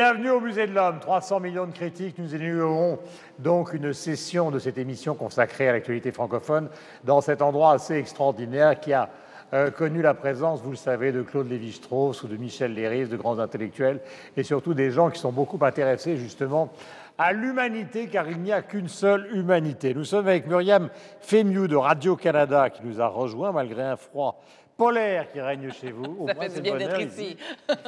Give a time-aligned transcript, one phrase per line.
[0.00, 2.18] Bienvenue au Musée de l'Homme, 300 millions de critiques.
[2.18, 3.00] Nous inaugurons
[3.40, 6.68] donc une session de cette émission consacrée à l'actualité francophone
[7.02, 9.10] dans cet endroit assez extraordinaire qui a
[9.54, 13.16] euh, connu la présence, vous le savez, de Claude Lévi-Strauss ou de Michel Léris, de
[13.16, 13.98] grands intellectuels,
[14.36, 16.70] et surtout des gens qui sont beaucoup intéressés justement
[17.18, 19.94] à l'humanité, car il n'y a qu'une seule humanité.
[19.94, 24.40] Nous sommes avec Muriam Fémiou de Radio-Canada qui nous a rejoint malgré un froid
[24.78, 26.16] polaire qui règne chez vous.
[26.20, 27.36] Au Ça fait bien d'être ici.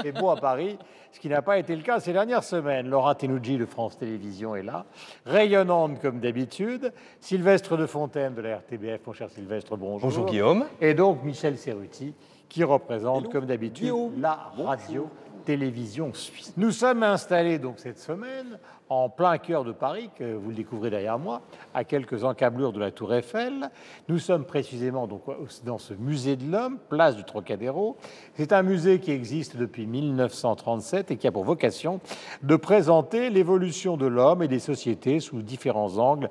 [0.03, 0.77] C'est beau à Paris,
[1.13, 2.89] ce qui n'a pas été le cas ces dernières semaines.
[2.89, 4.87] Laura Tenouji de France Télévisions est là,
[5.27, 6.93] rayonnante comme d'habitude.
[7.21, 10.01] Sylvestre de Fontaine de la RTBF, mon cher Sylvestre, bonjour.
[10.01, 10.65] Bonjour Guillaume.
[10.81, 12.15] Et donc Michel Serruti,
[12.49, 15.09] qui représente comme d'habitude la radio
[15.45, 16.53] télévision suisse.
[16.57, 18.59] Nous sommes installés donc cette semaine
[18.91, 21.43] en plein cœur de Paris, que vous le découvrez derrière moi,
[21.75, 23.71] à quelques encablures de la Tour Eiffel.
[24.09, 25.23] Nous sommes précisément donc
[25.65, 27.97] dans ce musée de l'homme, place du Trocadéro.
[28.35, 32.01] C'est un musée qui existe depuis 1937 et qui a pour vocation
[32.43, 36.29] de présenter l'évolution de l'homme et des sociétés sous différents angles.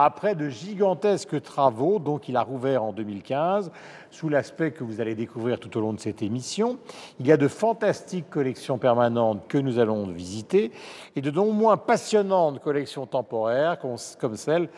[0.00, 3.72] Après de gigantesques travaux, donc il a rouvert en 2015,
[4.12, 6.78] sous l'aspect que vous allez découvrir tout au long de cette émission.
[7.18, 10.70] Il y a de fantastiques collections permanentes que nous allons visiter
[11.16, 14.68] et de non moins passionnantes collections temporaires comme celle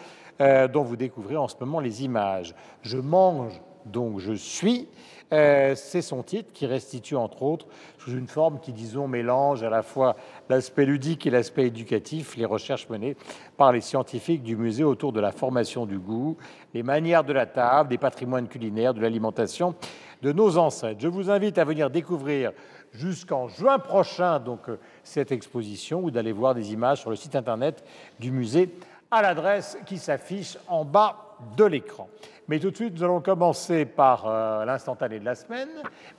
[0.40, 2.54] euh, dont vous découvrez en ce moment les images.
[2.80, 4.88] Je mange, donc je suis.
[5.32, 7.66] Euh, c'est son titre qui restitue entre autres,
[7.98, 10.16] sous une forme qui, disons, mélange à la fois
[10.48, 13.16] l'aspect ludique et l'aspect éducatif, les recherches menées
[13.56, 16.36] par les scientifiques du musée autour de la formation du goût,
[16.74, 19.74] les manières de la table, des patrimoines culinaires, de l'alimentation
[20.22, 21.00] de nos ancêtres.
[21.00, 22.52] Je vous invite à venir découvrir
[22.92, 27.36] jusqu'en juin prochain donc euh, cette exposition ou d'aller voir des images sur le site
[27.36, 27.84] internet
[28.18, 28.74] du musée
[29.10, 32.08] à l'adresse qui s'affiche en bas de l'écran.
[32.50, 35.68] Mais tout de suite, nous allons commencer par euh, l'instantané de la semaine.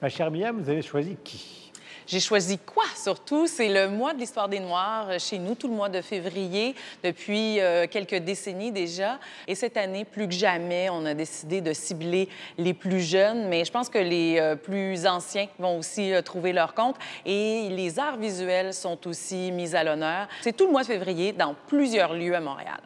[0.01, 1.73] Ma chère Miam, vous avez choisi qui?
[2.07, 3.47] J'ai choisi quoi surtout?
[3.47, 6.73] C'est le mois de l'histoire des Noirs euh, chez nous, tout le mois de février,
[7.03, 9.19] depuis euh, quelques décennies déjà.
[9.45, 13.65] Et cette année, plus que jamais, on a décidé de cibler les plus jeunes, mais
[13.65, 16.95] je pense que les plus anciens vont aussi trouver leur compte.
[17.25, 20.29] Et les arts visuels sont aussi mis à l'honneur.
[20.39, 22.79] C'est tout le mois de février dans plusieurs lieux à Montréal.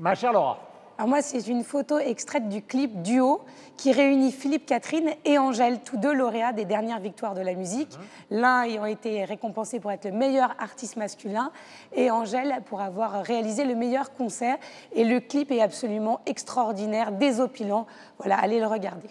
[0.00, 0.73] Ma chère Laura.
[0.96, 3.42] Alors moi, c'est une photo extraite du clip Duo
[3.76, 7.96] qui réunit Philippe Catherine et Angèle, tous deux lauréats des dernières victoires de la musique.
[8.30, 8.38] Mhm.
[8.40, 11.50] L'un ayant été récompensé pour être le meilleur artiste masculin
[11.92, 14.56] et Angèle pour avoir réalisé le meilleur concert.
[14.92, 17.86] Et le clip est absolument extraordinaire, désopilant.
[18.18, 19.08] Voilà, allez le regarder.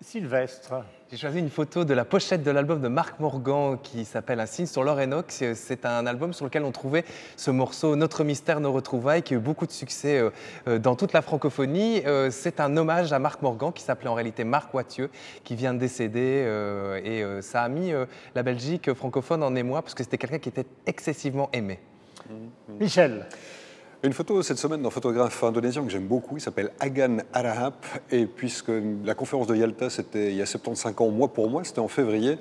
[0.00, 0.84] Sylvestre.
[1.10, 4.46] J'ai choisi une photo de la pochette de l'album de Marc Morgan qui s'appelle Un
[4.46, 7.04] signe sur l'or C'est un album sur lequel on trouvait
[7.36, 10.30] ce morceau Notre mystère, nos retrouvailles qui a eu beaucoup de succès euh,
[10.68, 12.02] euh, dans toute la francophonie.
[12.06, 15.10] Euh, c'est un hommage à Marc Morgan qui s'appelait en réalité Marc Wattieu
[15.42, 16.46] qui vient de décéder
[17.04, 17.92] et ça a mis
[18.36, 21.80] la Belgique francophone en émoi parce que c'était quelqu'un qui était excessivement aimé.
[22.78, 23.26] Michel.
[24.02, 27.84] Une photo cette semaine d'un photographe indonésien que j'aime beaucoup, il s'appelle Agan Arahap.
[28.10, 28.72] Et puisque
[29.04, 31.88] la conférence de Yalta, c'était il y a 75 ans, moi pour moi, c'était en
[31.88, 32.38] février,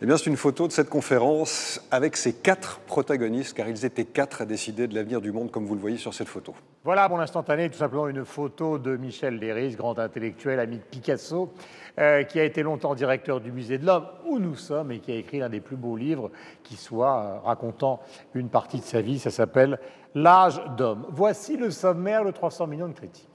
[0.00, 4.04] eh bien c'est une photo de cette conférence avec ses quatre protagonistes, car ils étaient
[4.04, 6.54] quatre à décider de l'avenir du monde, comme vous le voyez sur cette photo.
[6.84, 11.52] Voilà, mon instantané, tout simplement une photo de Michel Léris, grand intellectuel, ami de Picasso,
[11.98, 15.10] euh, qui a été longtemps directeur du Musée de l'Homme, où nous sommes, et qui
[15.10, 16.30] a écrit l'un des plus beaux livres
[16.62, 18.00] qui soit euh, racontant
[18.32, 19.18] une partie de sa vie.
[19.18, 19.80] Ça s'appelle
[20.14, 21.06] L'âge d'homme.
[21.10, 23.28] Voici le sommaire de 300 millions de critiques.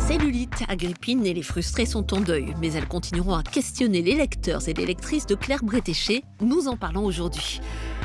[0.00, 4.68] Cellulite, Agrippine et les frustrés sont en deuil, mais elles continueront à questionner les lecteurs
[4.68, 6.24] et les lectrices de Claire Bretéché.
[6.40, 7.60] Nous en parlons aujourd'hui.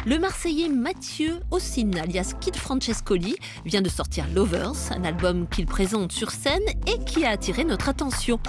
[0.06, 3.36] Le Marseillais Mathieu Ossine, alias Kid Francescoli,
[3.66, 7.90] vient de sortir Lovers, un album qu'il présente sur scène et qui a attiré notre
[7.90, 8.40] attention.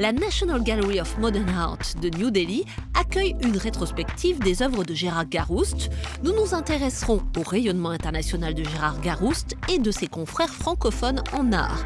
[0.00, 2.64] La National Gallery of Modern Art de New Delhi
[2.94, 5.90] accueille une rétrospective des œuvres de Gérard Garouste.
[6.24, 11.52] Nous nous intéresserons au rayonnement international de Gérard Garouste et de ses confrères francophones en
[11.52, 11.84] art.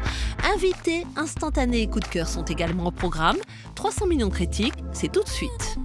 [0.55, 3.37] Invités, instantanés et coup de cœur sont également au programme.
[3.75, 5.77] 300 millions de critiques, c'est tout de suite.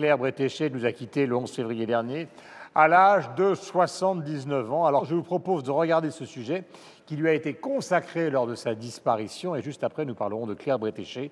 [0.00, 2.26] Claire Bretéché nous a quittés le 11 février dernier
[2.74, 4.86] à l'âge de 79 ans.
[4.86, 6.64] Alors je vous propose de regarder ce sujet
[7.04, 10.54] qui lui a été consacré lors de sa disparition et juste après nous parlerons de
[10.54, 11.30] Claire Bretéché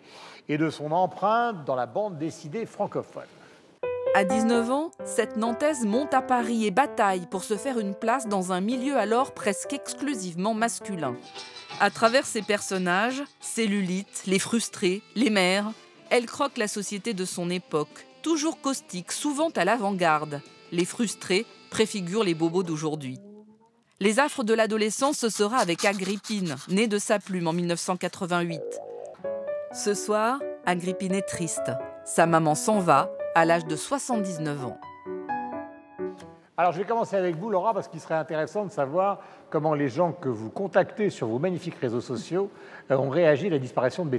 [0.51, 3.23] et de son empreinte dans la bande dessinée francophone.
[4.15, 8.29] À 19 ans, cette Nantaise monte à Paris et bataille pour se faire une place
[8.29, 11.17] dans un milieu alors presque exclusivement masculin.
[11.81, 15.71] À travers ses personnages, Cellulite, les frustrés, les mères,
[16.11, 20.41] elle croque la société de son époque, toujours caustique, souvent à l'avant-garde.
[20.73, 23.19] Les frustrés préfigurent les bobos d'aujourd'hui.
[24.01, 28.61] Les affres de l'adolescence, ce sera avec Agrippine, née de sa plume en 1988.
[29.73, 31.73] Ce soir, Agrippine est triste.
[32.05, 34.79] Sa maman s'en va, à l'âge de 79 ans.
[36.57, 39.89] Alors je vais commencer avec vous, Laura, parce qu'il serait intéressant de savoir comment les
[39.89, 42.51] gens que vous contactez sur vos magnifiques réseaux sociaux
[42.91, 44.11] euh, ont réagi à la disparition de,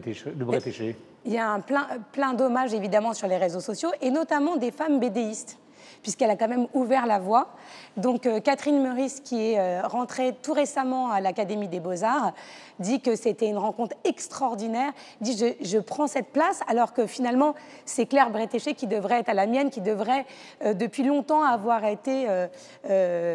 [0.46, 0.96] Bretéché.
[1.26, 4.72] Il y a un plein, plein d'hommages évidemment sur les réseaux sociaux, et notamment des
[4.72, 5.58] femmes bédéistes
[6.02, 7.50] puisqu'elle a quand même ouvert la voie.
[7.98, 12.34] Donc euh, Catherine Meurice, qui est euh, rentrée tout récemment à l'Académie des Beaux-Arts,
[12.80, 14.92] dit que c'était une rencontre extraordinaire,
[15.22, 17.56] dit je, prends cette place, alors que finalement
[17.86, 20.26] c'est Claire Bretéché qui devrait être à la mienne, qui devrait
[20.64, 22.28] euh, depuis longtemps avoir été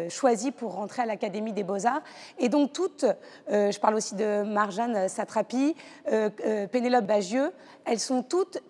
[0.09, 2.01] choisie pour rentrer à l'Académie des Beaux-Arts.
[2.39, 3.05] Et donc toutes,
[3.49, 5.75] je parle aussi de Marjane Satrapi,
[6.71, 7.51] Pénélope Bagieux,
[7.85, 8.61] elles sont toutes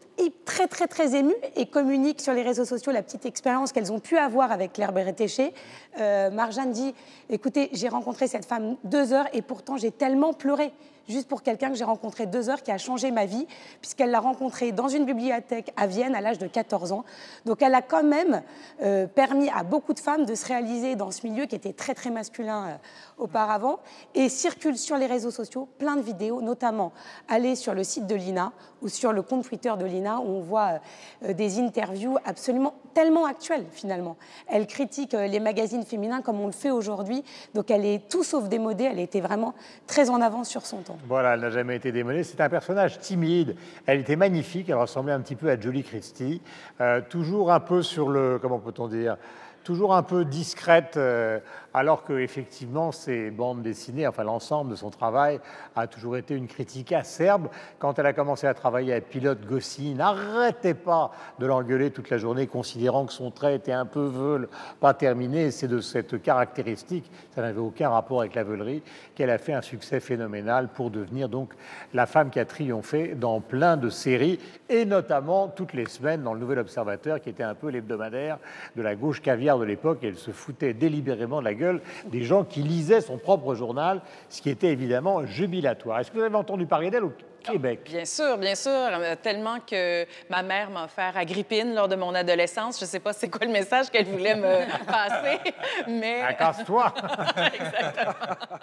[0.45, 3.99] très très très émues et communiquent sur les réseaux sociaux la petite expérience qu'elles ont
[3.99, 5.53] pu avoir avec Claire Bérétéché.
[5.99, 6.93] Euh, Marjane dit,
[7.29, 10.73] écoutez, j'ai rencontré cette femme deux heures et pourtant j'ai tellement pleuré okay,
[11.07, 13.47] juste pour quelqu'un que j'ai rencontré deux heures qui a changé ma vie,
[13.81, 17.05] puisqu'elle l'a rencontré dans une bibliothèque à Vienne à l'âge de 14 ans.
[17.45, 18.41] Donc elle a quand même
[18.81, 21.93] euh, permis à beaucoup de femmes de se réaliser dans ce milieu qui était très
[21.93, 22.75] très masculin euh,
[23.17, 23.79] auparavant
[24.13, 26.91] et circule sur les réseaux sociaux plein de vidéos, notamment
[27.27, 28.51] aller sur le site de l'INA
[28.81, 30.79] ou sur le compte Twitter de l'INA où on voit
[31.23, 34.15] euh, des interviews absolument tellement actuelles finalement.
[34.47, 37.23] Elle critique les magazines féminins comme on le fait aujourd'hui,
[37.53, 39.53] donc elle est tout sauf démodée, elle était vraiment
[39.85, 40.94] très en avance sur son temps.
[41.07, 42.23] Voilà, elle n'a jamais été démodée.
[42.23, 43.55] C'est un personnage timide.
[43.85, 44.69] Elle était magnifique.
[44.69, 46.41] Elle ressemblait un petit peu à Jolie Christie.
[46.81, 49.17] Euh, toujours un peu sur le, comment peut-on dire,
[49.65, 51.39] toujours un peu discrète, euh,
[51.75, 55.41] alors que effectivement ces bandes dessinées, enfin l'ensemble de son travail,
[55.75, 57.49] a toujours été une critique acerbe.
[57.79, 62.17] Quand elle a commencé à travailler à Pilote, Gossi n'arrêtait pas de l'engueuler toute la
[62.17, 64.47] journée, considérant que son trait était un peu veule,
[64.79, 65.51] pas terminé.
[65.51, 68.81] C'est de cette caractéristique, ça n'avait aucun rapport avec la veulerie,
[69.13, 71.53] qu'elle a fait un succès phénoménal pour devenir donc
[71.93, 74.39] la femme qui a triomphé dans plein de séries,
[74.69, 78.37] et notamment toutes les semaines dans le Nouvel Observateur, qui était un peu l'hebdomadaire
[78.77, 79.99] de la gauche caviar de l'époque.
[80.03, 81.64] Elle se foutait délibérément de la gueule
[82.05, 85.99] des gens qui lisaient son propre journal, ce qui était évidemment jubilatoire.
[85.99, 87.03] Est-ce que vous avez entendu parler d'elle
[87.45, 87.81] Québec.
[87.85, 88.71] Bien sûr, bien sûr.
[88.71, 92.79] Euh, tellement que ma mère m'a offert Agrippine lors de mon adolescence.
[92.79, 95.39] Je ne sais pas c'est quoi le message qu'elle voulait me passer,
[95.87, 96.21] mais...
[96.27, 96.93] Ah, casse-toi!
[97.53, 98.13] Exactement.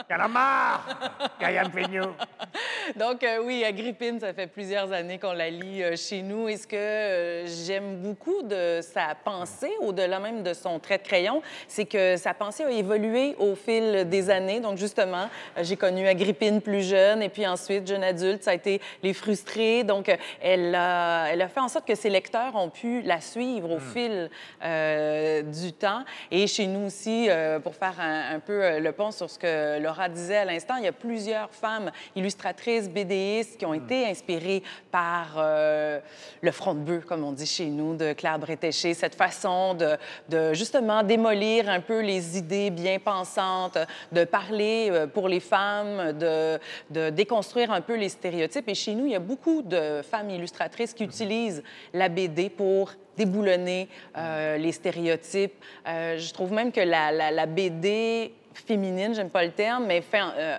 [0.08, 0.86] Calamar!
[2.96, 6.48] Donc, euh, oui, Agrippine, ça fait plusieurs années qu'on la lit euh, chez nous.
[6.48, 11.42] Et ce que j'aime beaucoup de sa pensée, au-delà même de son trait de crayon,
[11.68, 14.60] c'est que sa pensée a évolué au fil des années.
[14.60, 15.28] Donc, justement,
[15.60, 18.71] j'ai connu Agrippine plus jeune et puis ensuite, jeune adulte, ça a été
[19.02, 19.84] les frustrés.
[19.84, 23.70] Donc, elle a, elle a fait en sorte que ses lecteurs ont pu la suivre
[23.70, 23.92] au hmm.
[23.92, 24.30] fil
[24.62, 26.04] euh, du temps.
[26.30, 29.80] Et chez nous aussi, euh, pour faire un, peu euh, le pont sur ce que
[29.80, 33.84] Laura disait à l'instant, il y a plusieurs femmes illustratrices, BDistes qui ont hmm.
[33.84, 35.42] été inspirées par
[36.42, 39.96] le front de bœuf, comme on dit chez nous, de Claire Bretéché, cette façon de,
[40.28, 43.78] de justement démolir un peu les idées bien pensantes,
[44.12, 46.58] de parler pour les femmes, de,
[46.90, 50.30] de déconstruire un peu les stéréotypes et chez nous, il y a beaucoup de femmes
[50.30, 55.54] illustratrices qui utilisent la BD pour déboulonner euh, les stéréotypes.
[55.86, 60.56] Euh, je trouve même que la, BD féminine, j'aime pas le terme, mais fait, euh,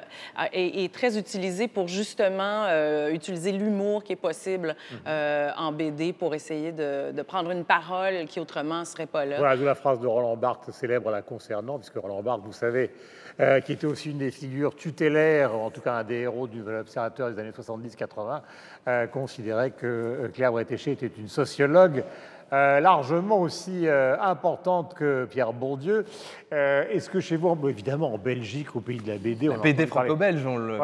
[0.51, 2.67] est, très utilisée pour justement
[3.09, 8.85] utiliser l'humour qui est possible en BD pour essayer de, prendre une parole qui autrement
[8.85, 9.37] serait pas là.
[9.37, 12.91] Voilà, la phrase de Roland Barthes célèbre la concernant, puisque Roland Barthes, vous savez,
[13.39, 16.61] euh, qui était aussi une des figures tutélaires, en tout cas un des héros du
[16.61, 18.41] Observateur des années 70-80,
[18.87, 22.03] euh, considérait que euh, Claire Bretéché était une sociologue
[22.51, 26.05] largement aussi importante que Pierre Bourdieu.
[26.51, 29.87] Est-ce que chez vous, évidemment en Belgique, au pays de la BD, on la BD
[29.87, 30.77] franco-belge, on le...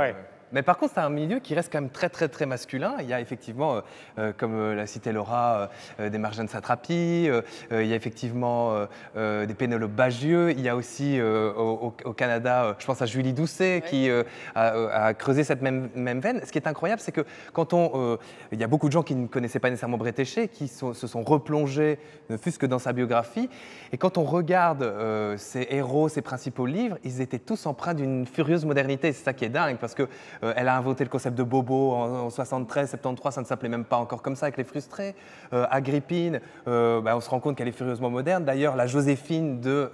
[0.52, 2.96] Mais par contre, c'est un milieu qui reste quand même très, très, très masculin.
[3.02, 3.82] Il y a effectivement, euh,
[4.18, 7.30] euh, comme euh, l'a cité Laura, des Marjane Satrapi,
[7.72, 13.02] il y a effectivement des Pénélope Bagieux, il y a aussi au, Canada, je pense
[13.02, 14.10] à Julie Doucet, qui
[14.56, 16.42] a, creusé cette même, même veine.
[16.46, 18.18] Ce qui est incroyable, c'est que quand on.
[18.52, 21.24] il y a beaucoup de gens qui ne connaissaient pas nécessairement Bretéché, qui se sont
[21.24, 23.50] replongés, ne fût-ce que dans sa biographie.
[23.92, 24.94] Et quand on regarde
[25.38, 29.12] ses héros, ses principaux livres, ils étaient tous empreints d'une furieuse modernité.
[29.12, 30.08] C'est ça qui est dingue, parce que
[30.44, 33.86] euh, elle a inventé le concept de bobo en, 73, 73, ça ne s'appelait même
[33.86, 35.16] pas encore comme ça avec les frustrés.
[35.54, 38.46] Euh, Agrippine, euh, bah, on se rend compte qu'elle est furieusement moderne.
[38.46, 39.90] D'ailleurs, la Joséphine de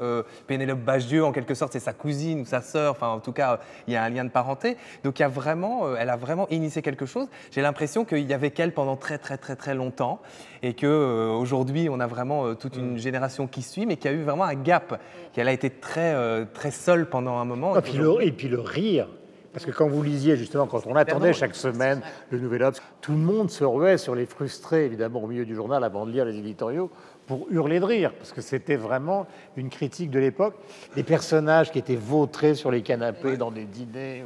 [0.48, 2.92] Pénélope Bagieux, en quelque sorte, c'est sa cousine ou sa sœur.
[2.92, 4.78] Enfin, en tout cas, il y a un lien de parenté.
[5.04, 7.28] Donc, il y a vraiment, elle a vraiment initié quelque chose.
[7.52, 10.20] J'ai l'impression qu'il y avait qu'elle pendant très, très, très, très longtemps
[10.62, 12.98] et qu'aujourd'hui, on a vraiment toute une mm.
[12.98, 15.00] génération qui suit, mais qu'il y a eu vraiment un gap,
[15.34, 17.78] qu'elle a été très, très seule pendant un moment.
[17.78, 19.08] et puis le rire
[19.56, 23.14] Parce que quand vous lisiez, justement, quand on attendait chaque semaine le Nouvel Obs, tout
[23.14, 26.26] le monde se ruait sur les frustrés, évidemment, au milieu du journal avant de lire
[26.26, 26.92] les éditoriaux,
[27.26, 30.56] pour hurler de rire, parce que c'était vraiment une critique de l'époque.
[30.98, 34.26] Les personnages qui étaient vautrés sur les canapés dans des dîners.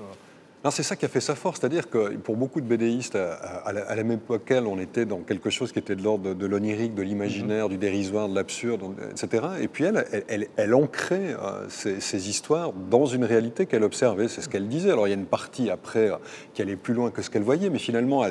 [0.66, 3.72] Euh, c'est ça qui a fait sa force, c'est-à-dire que pour beaucoup de BDistes, à,
[3.72, 7.02] la, même époque on était dans quelque chose qui était de l'ordre de, l'onirique, de
[7.02, 7.72] l'imaginaire, mhm.
[7.72, 9.44] du dérisoire, de l'absurde, etc.
[9.62, 14.42] Et puis elle, elle, elle, ancrait euh, ces, histoires dans une réalité qu'elle observait, c'est
[14.42, 14.92] ce qu'elle disait.
[14.92, 16.16] Alors il y a une partie après euh,
[16.54, 18.26] qui allait plus loin que ce qu'elle voyait, mais finalement,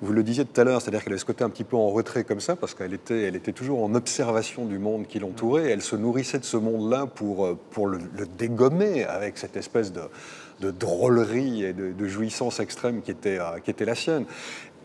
[0.00, 1.88] vous le disiez tout à l'heure, c'est-à-dire qu'elle avait ce côté un petit peu en
[1.90, 5.70] retrait comme ça, parce qu'elle était, elle était toujours en observation du monde qui l'entourait,
[5.70, 9.92] elle se nourrissait de ce monde-là pour, euh, pour le, le, dégommer avec cette espèce
[9.92, 10.02] de
[10.60, 14.24] de drôlerie et de, jouissance extrême qui était, euh, qui était la sienne.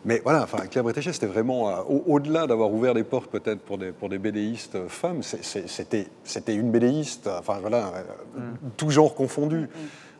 [0.05, 3.77] Mais voilà, enfin, Claire Bretéché, c'était vraiment, euh, au-delà d'avoir ouvert des portes peut-être pour
[3.77, 7.93] des, pour des bédéistes femmes, c'était une bédéiste, enfin voilà,
[8.37, 8.69] euh, mm.
[8.75, 9.61] tout genre confondu.
[9.61, 9.67] Mm.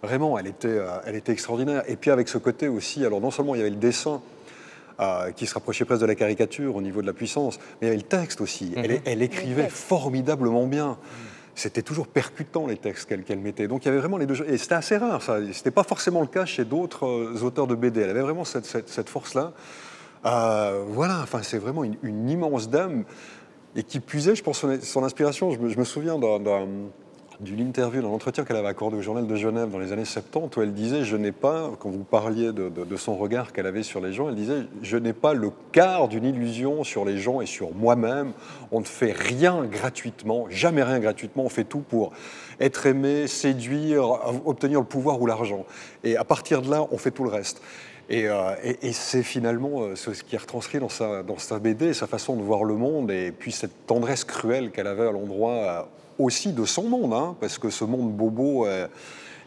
[0.04, 1.84] Vraiment, elle était, elle était extraordinaire.
[1.88, 4.22] Et puis avec ce côté aussi, alors non seulement il y avait le dessin,
[5.36, 7.88] qui se rapprochait presque de la caricature au niveau de la puissance, mais il y
[7.88, 8.74] avait le texte aussi.
[8.78, 9.02] Elle, mm-hmm.
[9.06, 10.98] elle, écrivait formidablement bien.
[11.56, 13.68] C'était toujours percutant les textes qu'elle mettait.
[13.68, 14.44] Donc il y avait vraiment les deux.
[14.48, 15.38] Et c'était assez rare, ça.
[15.52, 18.02] C'était pas forcément le cas chez d'autres euh, auteurs de BD.
[18.02, 19.54] Elle avait vraiment cette, cette, force-là.
[20.26, 23.04] Euh, voilà, enfin, c'est vraiment une, immense dame
[23.76, 25.52] et qui puisait, je pense, son, son inspiration.
[25.52, 26.66] Je me, je me souviens d'un
[27.44, 30.58] d'une interview, d'un entretien qu'elle avait accordé au Journal de Genève dans les années 70,
[30.58, 34.00] où elle disait Je n'ai pas, quand vous parliez de, son regard qu'elle avait sur
[34.02, 37.46] les gens, elle disait Je n'ai pas le quart d'une illusion sur les gens et
[37.46, 38.32] sur moi-même.
[38.72, 41.44] On ne fait rien gratuitement, jamais rien gratuitement.
[41.44, 42.14] On fait tout pour
[42.60, 44.06] être aimé, séduire,
[44.46, 45.66] obtenir le pouvoir ou l'argent.
[46.04, 47.62] Et à partir de là, on fait tout le reste.
[48.10, 48.54] Et, euh,
[48.92, 51.24] c'est finalement euh, ce qui est retranscrit dans sa,
[51.60, 55.12] BD, sa façon de voir le monde, et puis cette tendresse cruelle qu'elle avait à
[55.12, 55.82] l'endroit euh,
[56.20, 58.88] aussi de son monde, hein, parce que ce monde bobo euh,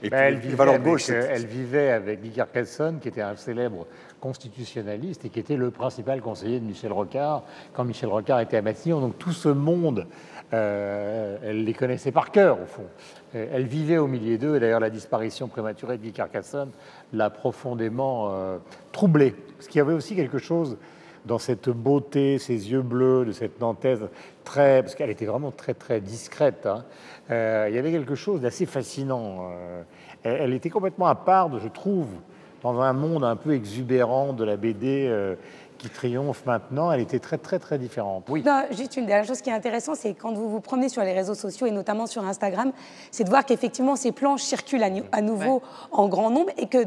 [0.03, 3.37] et ben, elle, vivait avec, gauche, euh, elle vivait avec Guy Carcassonne, qui était un
[3.37, 3.87] célèbre
[4.21, 8.63] constitutionnaliste et qui était le principal conseiller de Michel Rocard quand Michel Rocard était à
[8.63, 9.01] Matignon.
[9.01, 10.07] Donc tout ce monde,
[10.53, 12.85] euh, elle les connaissait par cœur, au fond.
[13.33, 16.71] Elle vivait au milieu d'eux, et d'ailleurs la disparition prématurée de Guy Carcassonne
[17.13, 18.33] l'a profondément
[18.93, 19.35] troublée.
[19.57, 20.79] Parce qu'il y avait aussi quelque chose
[21.26, 24.09] dans cette beauté, ces yeux bleus de cette Nantaise,
[24.45, 26.66] très, parce qu'elle était vraiment très très discrète.
[26.66, 26.85] Hein.
[27.30, 29.50] Euh, il y avait quelque chose d'assez fascinant.
[29.50, 29.83] Euh,
[30.23, 32.09] elle, était complètement à part, je trouve,
[32.62, 35.35] dans un monde un peu exubérant de la BD euh,
[35.76, 38.26] qui triomphe maintenant, elle était très très très différente.
[38.28, 38.45] Oui.
[38.71, 41.35] juste une dernière chose qui est intéressante, c'est quand vous vous promenez sur les réseaux
[41.35, 42.73] sociaux et notamment sur Instagram,
[43.11, 46.78] c'est de voir qu'effectivement ces planches circulent à, nouveau en grand nombre et que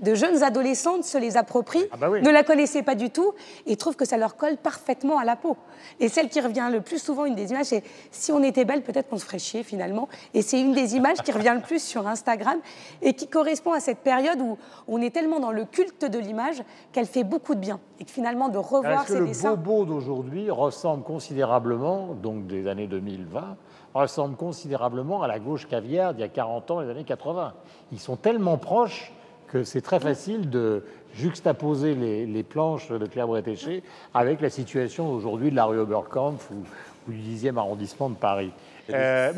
[0.00, 3.32] de jeunes adolescentes se les approprient, ah bah ne la connaissaient pas du tout
[3.66, 5.56] et trouvent que ça leur colle parfaitement à la peau.
[6.00, 8.82] Et celle qui revient le plus souvent, une des images, c'est si on était belle,
[8.82, 10.08] peut-être qu'on se ferait chier finalement.
[10.34, 12.58] Et c'est une des images qui revient le plus sur Instagram
[13.00, 14.58] et qui correspond à cette période où
[14.88, 18.10] on est tellement dans le culte de l'image qu'elle fait beaucoup de bien et que
[18.10, 19.50] finalement de revoir ces dessins.
[19.50, 23.56] Le bobo d'aujourd'hui ressemble considérablement, donc des années 2020,
[23.94, 27.52] ressemble considérablement à la gauche caviar d'il y a 40 ans, les années 80.
[27.92, 29.12] Ils sont tellement proches
[29.48, 30.82] que c'est très facile de
[31.14, 33.82] juxtaposer les, planches de Claire Bretéché
[34.14, 36.62] avec la situation aujourd'hui de la rue Oberkampf ou,
[37.08, 38.52] ou du 10e arrondissement de Paris.
[38.90, 39.32] Euh,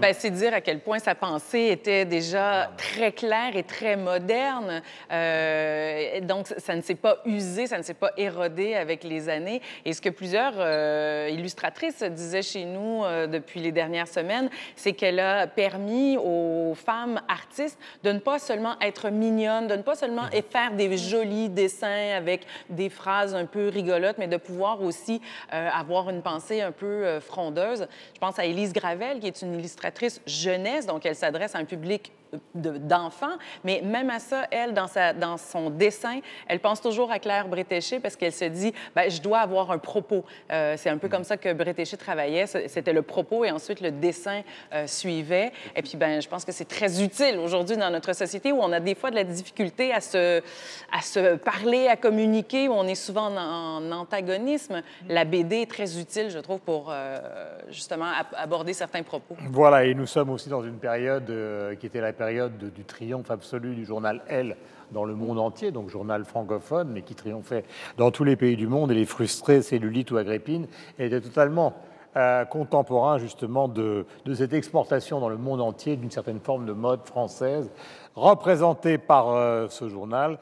[0.00, 4.82] ben, c'est dire à quel point sa pensée était déjà très claire et très moderne.
[5.12, 9.60] Euh, donc, ça ne s'est pas usé, ça ne s'est pas érodé avec les années.
[9.84, 15.20] Et ce que plusieurs euh, illustratrices disaient chez nous depuis les dernières semaines, c'est qu'elle
[15.20, 20.26] a permis aux femmes artistes de ne pas seulement être mignonnes, de ne pas seulement
[20.26, 20.50] mm-hmm.
[20.50, 26.10] faire des jolis dessins avec des phrases un peu rigolotes, mais de pouvoir aussi avoir
[26.10, 27.86] une pensée un peu frondeuse.
[28.14, 28.85] Je pense à Élise Gravel
[29.20, 32.12] qui est une illustratrice jeunesse, donc elle s'adresse à un public
[32.54, 37.18] d'enfants, mais même à ça, elle, dans, sa, dans son dessin, elle pense toujours à
[37.18, 40.24] Claire Bretéché parce qu'elle se dit, ben, je dois avoir un propos.
[40.50, 43.90] Euh, c'est un peu comme ça que Bretéché travaillait, c'était le propos et ensuite le
[43.90, 44.42] dessin
[44.72, 45.52] euh, suivait.
[45.74, 48.72] Et puis, ben, je pense que c'est très utile aujourd'hui dans notre société où on
[48.72, 50.42] a des fois de la difficulté à se,
[50.92, 54.82] à se parler, à communiquer, où on est souvent en, antagonisme.
[55.08, 57.18] La BD est très utile, je trouve, pour euh,
[57.70, 58.06] justement
[58.36, 59.36] aborder certains propos.
[59.50, 61.32] Voilà, et nous sommes aussi dans une période
[61.78, 64.56] qui était la période du triomphe absolu du journal Elle
[64.92, 67.64] dans le monde entier, donc journal francophone, mais qui triomphait
[67.96, 70.66] dans tous les pays du monde, et les frustrés, Cellulite ou Agrippine,
[70.98, 71.74] étaient totalement
[72.16, 77.04] euh, contemporains justement de, cette exportation dans le monde entier d'une certaine forme de mode
[77.04, 77.70] française,
[78.14, 80.38] représentée par euh, ce journal.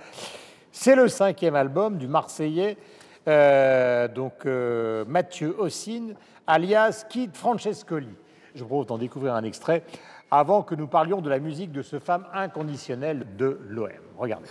[0.70, 2.76] C'est le cinquième album du Marseillais,
[3.26, 4.46] euh, donc
[5.08, 6.14] Mathieu Ossine,
[6.46, 8.14] alias Kid Francescoli.
[8.54, 9.82] Je vous propose d'en découvrir un extrait
[10.30, 13.90] avant que nous parlions de la musique de ce femme inconditionnelle de l'OM.
[14.16, 14.48] Regardez.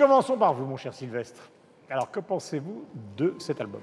[0.00, 1.42] Commençons par vous, mon cher Sylvestre.
[1.90, 2.84] Alors, que pensez-vous
[3.16, 3.82] de cet album?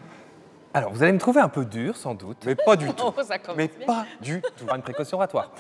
[0.74, 2.44] Alors, vous allez me trouver un peu dur, sans doute.
[2.46, 3.14] Mais pas du tout.
[3.16, 3.86] Oh, ça Mais bien.
[3.86, 4.66] pas du tout.
[4.66, 5.52] Pas une précaution oratoire.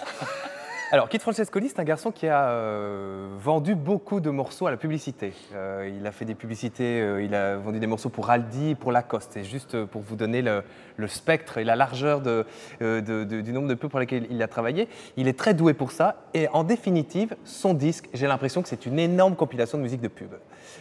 [0.89, 4.77] Alors, Kit Francescoli, c'est un garçon qui a euh, vendu beaucoup de morceaux à la
[4.77, 5.33] publicité.
[5.53, 8.93] Euh, il a fait des publicités, euh, il a vendu des morceaux pour Aldi, pour
[8.93, 9.31] Lacoste.
[9.33, 10.63] C'est juste pour vous donner le,
[11.07, 12.31] spectre et la largeur du
[12.79, 14.87] nombre de pubs pour lesquels il a travaillé.
[15.17, 16.23] Il est très doué pour ça.
[16.33, 20.07] Et en définitive, son disque, j'ai l'impression que c'est une énorme compilation de musique de
[20.07, 20.35] pub.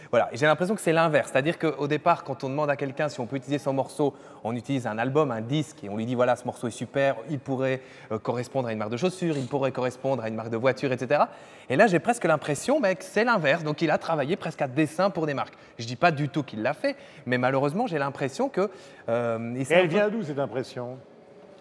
[0.09, 1.31] Voilà, j'ai l'impression que c'est l'inverse.
[1.33, 4.13] C'est-à-dire qu'au départ, quand on demande à quelqu'un si on peut utiliser son morceau,
[4.45, 7.17] on utilise un album, un disque, et on lui dit voilà, ce morceau est super,
[7.29, 7.81] il pourrait
[8.23, 11.23] correspondre à une marque de chaussures, il pourrait correspondre à une marque de voiture, etc.
[11.69, 13.63] Et là, j'ai presque l'impression bah, que c'est l'inverse.
[13.63, 15.53] Donc, il a travaillé presque à dessin pour des marques.
[15.77, 18.69] Je ne dis pas du tout qu'il l'a fait, mais malheureusement, j'ai l'impression que.
[19.09, 20.97] euh, et elle peu- vient d'où cette impression?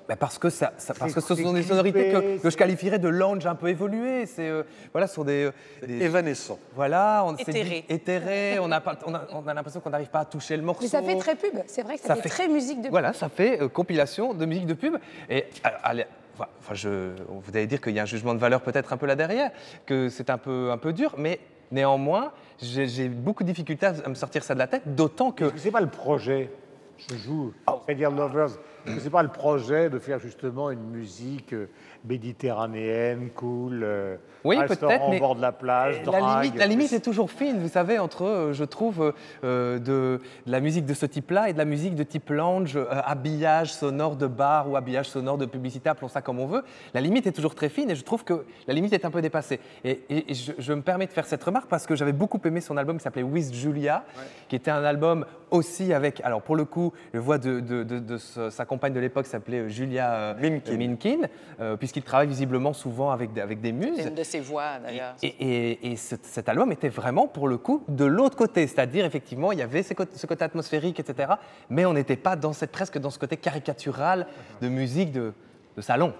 [0.08, 3.00] Bah, parce que, ça, ça- parce que ce sont des sonorités que, que je qualifierais
[3.00, 4.26] de lounge un peu évoluées.
[4.26, 4.62] C'est euh,
[4.92, 5.50] voilà, ce sont des,
[5.84, 6.60] des- Évanescent.
[6.76, 7.42] voilà, on dit-
[7.88, 8.58] Éthéré.
[8.60, 10.82] on a, pas- on a, on a l'impression qu'on n'arrive pas à toucher le morceau.
[10.82, 11.58] Mais ça fait très pub.
[11.66, 12.92] C'est vrai que ça, Ça fait, fait- très musique de pub.
[12.92, 14.94] Voilà, ça fait euh, compilation de musique de pub.
[15.28, 16.06] Et alors, allez,
[16.38, 19.06] enfin, je, vous allez dire qu'il y a un jugement de valeur peut-être un peu
[19.06, 19.50] là derrière,
[19.84, 24.14] que c'est un peu, un peu dur, mais néanmoins, j'ai beaucoup de difficultés à, me
[24.14, 26.50] sortir ça de la tête, d'autant que c'est pas le projet
[26.96, 27.80] Je joue, Oh.
[27.84, 28.58] c'est-à-dire Lovers.
[28.86, 31.66] Que c'est pas le projet de faire justement une musique euh,
[32.04, 36.92] méditerranéenne, cool, euh, Oui, restaurant au bord de la plage, la drague, limite, la limite
[36.92, 39.12] est toujours fine, vous savez, entre, euh, je trouve,
[39.44, 42.76] euh, de, de la musique de ce type-là et de la musique de type lounge,
[42.76, 46.62] euh, habillage sonore de bar ou habillage sonore de publicité, appelons ça comme on veut.
[46.94, 49.20] La limite est toujours très fine et je trouve que la limite est un peu
[49.22, 49.58] dépassée.
[49.84, 52.40] Et, et- et je, je me permets de faire cette remarque parce que j'avais beaucoup
[52.44, 54.04] aimé son album qui s'appelait With Julia,
[54.48, 57.98] qui était un album aussi avec, alors pour le coup, je vois de, de- de-
[57.98, 60.76] de ce- sa compagne de l'époque s'appelait euh, Julia euh, Minkin.
[60.76, 61.18] Minkin,
[61.60, 64.04] euh, puisqu'il travaille visiblement souvent avec, des- avec des muses.
[64.06, 65.14] Une de ses voix, d'ailleurs.
[65.22, 68.66] Et, et- et ce- cet album était vraiment, pour le coup, de l'autre côté.
[68.66, 71.32] C'est-à-dire, effectivement, il y avait ce côté atmosphérique, etc.
[71.70, 74.26] Mais on n'était pas dans cette, presque dans ce côté caricatural
[74.60, 75.32] de musique de,
[75.76, 76.12] de salon.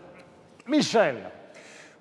[0.69, 1.17] Michel,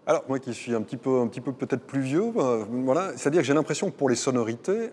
[0.07, 3.11] Alors, moi qui suis un petit peu, un petit peu peut-être plus vieux, euh, voilà,
[3.15, 4.91] c'est-à-dire que j'ai l'impression que pour les sonorités,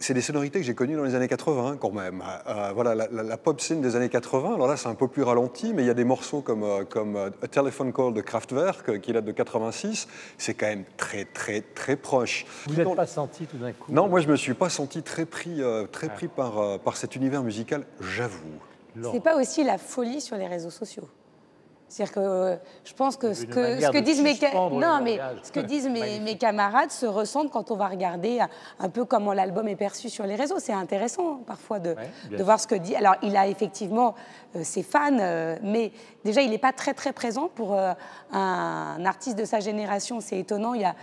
[0.00, 2.22] c'est des sonorités que j'ai connues dans les années 80 quand même.
[2.48, 5.06] Euh, voilà, la, la- la pop scene des années 80, alors là c'est un peu
[5.08, 8.12] plus ralenti, mais il y a des morceaux comme, euh, comme euh, A Telephone Call
[8.12, 12.44] de Kraftwerk, qui date de 86, c'est quand même très très très proche.
[12.66, 15.26] vous n'êtes pas senti tout d'un coup Non, moi je me suis pas senti très
[15.26, 18.38] pris, euh, très pris par, euh, par cet univers musical, j'avoue.
[19.12, 21.08] C'est pas aussi la folie sur les réseaux sociaux.
[21.88, 24.86] C'est-à-dire que euh, je pense que ce que, ce que disent mes ca- suspendre le
[24.86, 25.38] non mais langage.
[25.42, 26.22] ce que disent mes, Magnifique.
[26.22, 28.48] mes camarades se ressentent quand on va regarder un,
[28.78, 30.58] un peu comment l'album est perçu sur les réseaux.
[30.58, 31.96] C'est intéressant parfois de,
[32.42, 32.94] voir ce que dit.
[32.94, 34.14] Alors il a effectivement
[34.62, 35.92] ses fans, euh, mais
[36.24, 37.92] déjà il n'est pas très très présent pour euh,
[38.32, 40.20] un, artiste de sa génération.
[40.20, 40.74] C'est étonnant.
[40.74, 40.94] Il y a,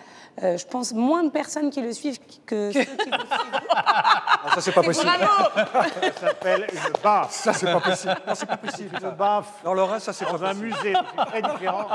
[0.43, 3.65] euh, je pense, moins de personnes qui le suivent que ceux qui le suivent.
[3.77, 5.07] Ah, ça c'est pas possible.
[5.07, 7.31] Ça s'appelle une baffe.
[7.31, 8.15] Ça c'est pas possible.
[8.27, 8.97] Non, c'est pas possible.
[9.01, 10.65] Une baffe Non, le reste, ça c'est pas dans un possible.
[10.67, 11.87] musée, c'est très différent.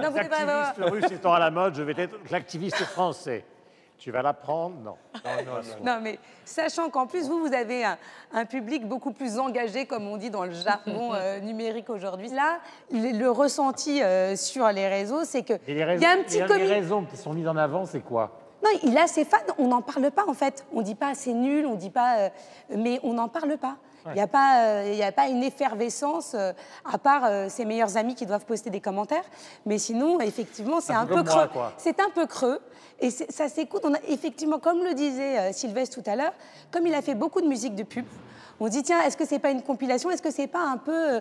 [0.00, 3.44] Non, vous L'activiste russe étant à la mode, je vais être l'activiste français.
[4.02, 4.96] Tu vas l'apprendre Non.
[5.14, 5.52] Non, non,
[5.84, 5.84] non.
[5.94, 7.96] Non, mais sachant qu'en plus, vous, vous avez un,
[8.32, 12.28] un public beaucoup plus engagé, comme on dit dans le jargon euh, numérique aujourd'hui.
[12.30, 12.58] Là,
[12.90, 16.10] le, le ressenti euh, sur les réseaux, c'est que Et les il raisons, y a
[16.10, 18.32] un petit les- les raisons qui sont mises en avant, c'est quoi?
[18.64, 20.66] Non, il a ses fans, on n'en parle pas en fait.
[20.74, 22.28] On dit pas c'est nul, on dit pas, euh,
[22.76, 23.76] mais on n'en parle pas.
[24.06, 26.52] Il n'y a, pas, euh, il y a pas une effervescence, euh,
[26.84, 29.24] à part euh, ses meilleurs amis qui doivent poster des commentaires.
[29.64, 31.48] Mais sinon, effectivement, c'est Un un peu creux.
[31.78, 32.60] C'est un peu creux.
[33.00, 33.82] Et ça s'écoute.
[33.84, 36.32] On a effectivement, comme le disait Sylvestre tout à l'heure,
[36.70, 38.06] comme il a fait beaucoup de musique de pub,
[38.60, 40.10] on dit tiens, est-ce que c'est pas une compilation?
[40.10, 41.20] Est-ce que c'est pas un peu.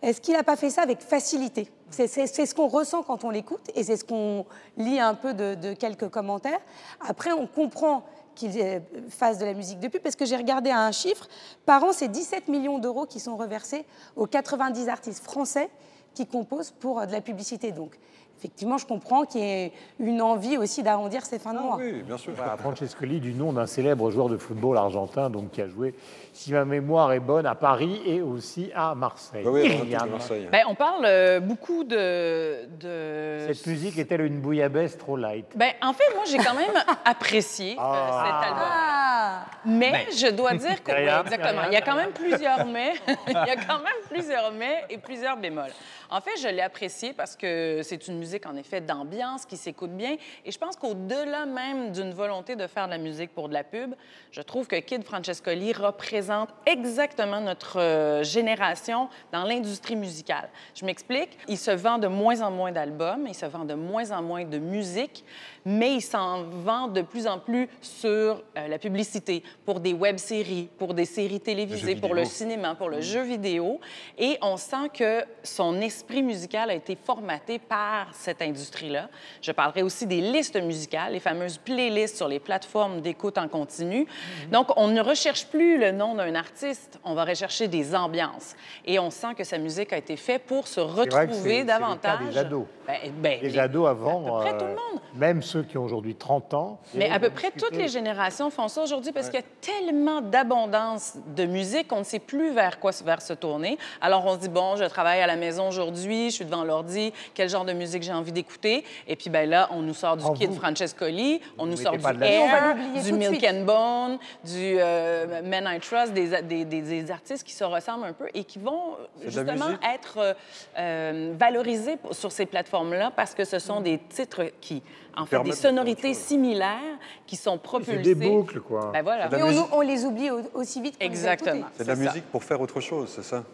[0.00, 1.70] est-ce qu'il n'a pas fait ça avec facilité?
[1.90, 5.54] C'est ce qu'on ressent quand on l'écoute et c'est ce qu'on lit un peu de,
[5.54, 6.60] de quelques commentaires.
[7.06, 8.02] Après, on comprend
[8.34, 11.28] qu'il euh, fasse de la musique de pub parce que j'ai regardé un chiffre.
[11.66, 13.84] Par an, c'est 17 millions d'euros qui sont reversés
[14.16, 15.70] aux 90 artistes français
[16.14, 17.72] qui composent pour euh, de la publicité.
[17.72, 17.98] Donc,
[18.42, 21.76] effectivement, je comprends qu'il y ait une envie aussi d'arrondir ses fins de Ah mois.
[21.78, 22.32] oui, bien sûr.
[22.36, 25.94] Voilà, Francescoli, du nom d'un célèbre joueur de football argentin, donc qui a joué,
[26.32, 29.44] si ma mémoire est bonne, à Paris et aussi à Marseille.
[29.44, 30.48] Bah oui, Marseille.
[30.50, 33.52] Ben, on parle euh, beaucoup de, de...
[33.52, 35.46] Cette musique est-elle une bouillabaisse trop light?
[35.54, 38.24] Ben, en fait, moi, j'ai quand même apprécié euh, Ah.
[38.24, 38.64] cet album.
[38.68, 41.62] Ah Mais je dois dire que exactement.
[41.68, 42.94] Il y a quand même plusieurs mais.
[43.28, 45.70] Il y a quand même plusieurs mais et plusieurs bémols.
[46.12, 49.92] En fait, je l'ai apprécié parce que c'est une musique en effet d'ambiance qui s'écoute
[49.92, 50.16] bien.
[50.44, 53.64] Et je pense qu'au-delà même d'une volonté de faire de la musique pour de la
[53.64, 53.94] pub,
[54.30, 60.50] je trouve que Kid Francescoli représente exactement notre euh, génération dans l'industrie musicale.
[60.74, 64.10] Je m'explique, il se vend de moins en moins d'albums, il se vend de moins
[64.10, 65.24] en moins de musique,
[65.64, 70.68] mais il s'en vend de plus en plus sur euh, la publicité, pour des web-séries,
[70.78, 73.80] pour des séries télévisées, pour le cinéma, pour le jeu vidéo.
[74.18, 79.08] Et on sent que son esprit musical a été formaté par cette industrie-là.
[79.40, 84.06] Je parlerai aussi des listes musicales, les fameuses playlists sur les plateformes d'écoute en continu.
[84.50, 88.54] Donc, on ne recherche plus le nom d'un artiste, on va rechercher des ambiances.
[88.84, 91.64] Et on sent que sa musique a été faite pour se vrai que c'est- retrouver
[91.64, 92.20] davantage.
[92.28, 92.66] des ados.
[92.86, 95.00] Ben, ben, Les les- ados avant, à peu près tout le euh, monde.
[95.14, 96.78] même ceux qui ont aujourd'hui 30 ans.
[96.94, 97.66] Mais à peu près discuter.
[97.66, 101.98] toutes les générations font ça aujourd'hui parce qu'il y a tellement d'abondance de musique qu'on
[102.00, 103.78] ne sait plus vers quoi se- vers se tourner.
[104.00, 107.12] Alors on se dit bon, je travaille à la maison aujourd'hui, je suis devant l'ordi,
[107.34, 108.84] quel genre de musique j'ai envie d'écouter?
[109.06, 111.96] Et puis ben là, on nous sort du Oh, Kid vous, Francescoli, on nous sort
[111.96, 117.10] du Air, du Milk and Bone, du euh, Men I Trust, des, des- des- des
[117.10, 120.34] artistes qui se ressemblent un peu et qui vont euh, justement être euh,
[120.78, 124.82] euh, valorisés sur ces plateformes-là parce que ce sont des titres qui,
[125.16, 126.78] en fait, des sonorités similaires
[127.26, 127.98] qui sont C'est propulsées.
[127.98, 128.90] des boucles, quoi.
[128.92, 129.26] Ben voilà.
[129.36, 131.66] Et on, les oublie au- aussi vite Exactement.
[131.76, 132.02] C'est de la ça.
[132.02, 133.44] musique pour faire autre chose, c'est ça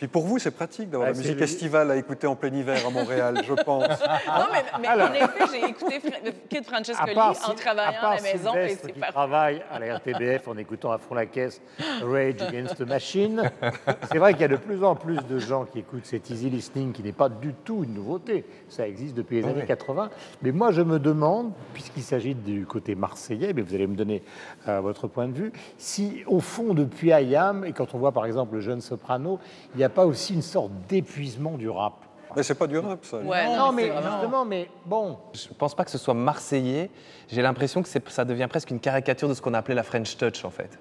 [0.00, 2.52] Puis pour vous, c'est pratique d'avoir Ah, la musique le- estivale à écouter en plein
[2.52, 3.84] hiver à Montréal, je pense.
[3.86, 6.00] Non, mais, mais en effet, j'ai écouté
[6.48, 9.12] Kid À Francescoli part, en travaillant à part à la maison et qui parfait.
[9.12, 11.60] travaille à la RTBF en écoutant à fond la caisse
[12.02, 13.50] Rage Against the Machine,
[14.10, 16.48] c'est vrai qu'il y a de plus en plus de gens qui écoutent cet easy
[16.48, 18.46] listening qui n'est pas du tout une nouveauté.
[18.70, 20.08] Ça existe depuis les années 80.
[20.40, 24.22] Mais moi, je me demande, puisqu'il s'agit du côté marseillais, mais vous allez me donner
[24.66, 28.24] euh, votre point de vue, si au fond, depuis Ayam, et quand on voit par
[28.24, 29.38] exemple le jeune soprano,
[29.74, 31.94] il n'y a pas aussi une sorte d'épuisement du rap.
[32.36, 33.18] Mais c'est pas du rap, ça.
[33.18, 36.90] Ouais, non, non, mais justement, mais bon, Je pense pas que ce soit marseillais.
[37.28, 40.44] J'ai l'impression que ça devient presque une caricature de ce qu'on appelait la French Touch,
[40.44, 40.78] en fait.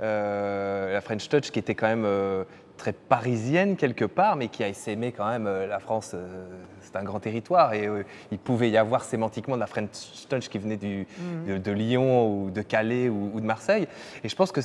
[0.00, 2.44] Euh, la French Touch qui était quand même euh,
[2.76, 6.12] très parisienne quelque part, mais qui a essaimé quand même euh, la France.
[6.14, 6.46] euh,
[6.80, 9.88] c'est un grand territoire et euh, il pouvait y avoir sémantiquement de la French
[10.28, 11.06] Touch qui venait du,
[11.46, 13.88] de, de Lyon ou de Calais ou, ou de Marseille.
[14.22, 14.60] Et je pense que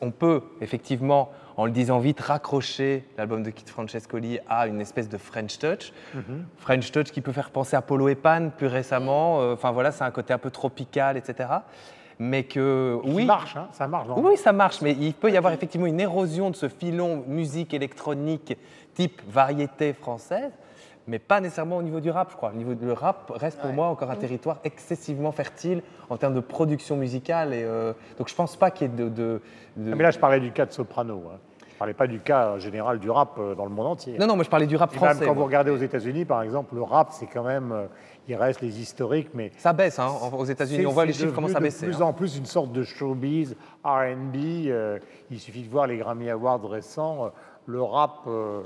[0.00, 5.08] on peut effectivement, en le disant vite, raccrocher l'album de Kid Francescoli à une espèce
[5.08, 5.92] de French Touch.
[6.58, 9.38] French Touch qui peut faire penser à Polo et Pan plus récemment.
[9.52, 11.48] Enfin voilà, c'est un côté un peu tropical, etc.
[12.24, 13.24] Mais que oui.
[13.24, 14.06] marche, hein, ça marche.
[14.16, 17.74] oui, ça marche, mais il peut y avoir effectivement une érosion de ce filon musique
[17.74, 18.56] électronique
[18.94, 20.52] type variété française,
[21.08, 22.52] mais pas nécessairement au niveau du rap, je crois.
[22.52, 27.54] Du rap reste pour moi encore un territoire excessivement fertile en termes de production musicale.
[27.54, 29.08] Et, euh, donc je pense pas qu'il y ait de...
[29.08, 29.40] de-
[29.76, 31.22] de- Ah, Mais là, je parlais du cas de soprano.
[31.34, 31.38] hein.
[31.70, 34.16] Je ne parlais pas du cas euh, général du rap euh, dans le monde entier.
[34.16, 35.24] Non, non, mais je parlais du rap Et même français.
[35.26, 37.74] quand vous regardez aux États-Unis, par exemple, le rap, c'est quand même.
[38.28, 39.50] Il reste les historiques, mais.
[39.58, 40.86] Ça baisse hein, aux États-Unis.
[40.86, 41.86] On voit les chiffres commencent à de baisser.
[41.86, 42.06] plus hein.
[42.06, 44.36] en plus une sorte de showbiz, RB.
[44.66, 44.98] euh,
[45.30, 47.26] il suffit de voir les Grammy Awards récents.
[47.26, 47.28] euh,
[47.66, 48.20] le rap.
[48.26, 48.62] euh,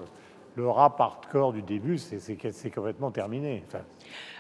[0.57, 3.63] le rap hardcore du début, c'est- complètement terminé.
[3.69, 3.81] Enfin,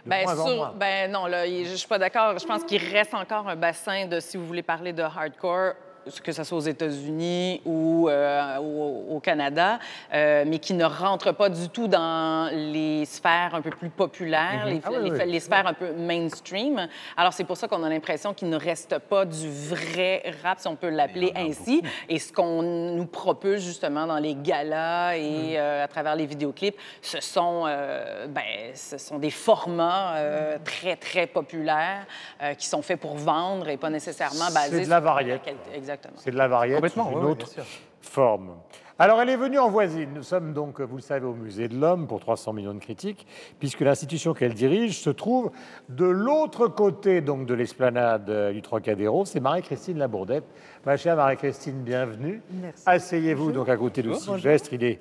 [0.05, 2.39] de Ben, sur- ben non, là, je suis pas d'accord.
[2.39, 5.75] Je pense qu'il reste encore un bassin de, si vous voulez parler de hardcore,
[6.23, 9.79] que ce soit aux États-Unis ou euh, au, au Canada,
[10.13, 14.67] euh, mais qui ne rentre pas du tout dans les sphères un peu plus populaires,
[14.67, 15.31] les, Ah oui, les- oui.
[15.33, 16.87] les sphères un peu mainstream.
[17.17, 20.69] Alors, c'est pour ça qu'on a l'impression qu'il ne reste pas du vrai rap, si
[20.69, 21.83] on peut l'appeler ainsi.
[22.09, 26.77] Et ce qu'on nous propulse justement dans les galas et euh, à travers les vidéoclips,
[27.03, 28.43] ce sont, ben,
[28.75, 32.07] ce sont des formats euh, très, très populaires
[32.59, 35.41] qui sont faits pour vendre et pas nécessairement basés de la sur variette.
[35.97, 36.21] Exactement.
[36.23, 37.49] C'est de la variété Complètement, sous une autre
[38.01, 38.51] forme.
[38.99, 40.09] Alors, elle est venue en voisine.
[40.15, 43.27] Nous sommes donc, vous le savez, au Musée de l'Homme pour 300 millions de critiques,
[43.59, 45.51] puisque l'institution qu'elle dirige se trouve
[45.91, 49.27] de l'autre côté donc de l'esplanade euh, du Trocadéro.
[49.27, 50.45] C'est Marie-Christine Labourdette.
[50.87, 52.41] Ma chère Marie-Christine, bienvenue.
[52.87, 54.73] Asseyez-vous donc à côté de Sylvestre.
[54.73, 55.01] Il est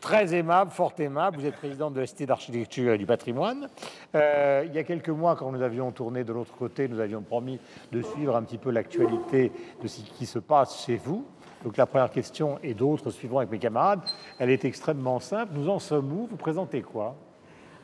[0.00, 1.38] très aimable, fort aimable.
[1.38, 3.68] Vous êtes présidente de la Cité d'architecture et du patrimoine.
[4.14, 7.22] Euh, il y a quelques mois, quand nous avions tourné de l'autre côté, nous avions
[7.22, 7.58] promis
[7.92, 11.24] de suivre un petit peu l'actualité de ce qui se passe chez vous.
[11.64, 14.00] Donc la première question et d'autres suivront avec mes camarades.
[14.38, 15.52] Elle est extrêmement simple.
[15.54, 16.26] Nous en sommes où?
[16.30, 17.16] Vous présentez quoi?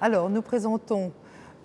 [0.01, 1.12] Alors, nous présentons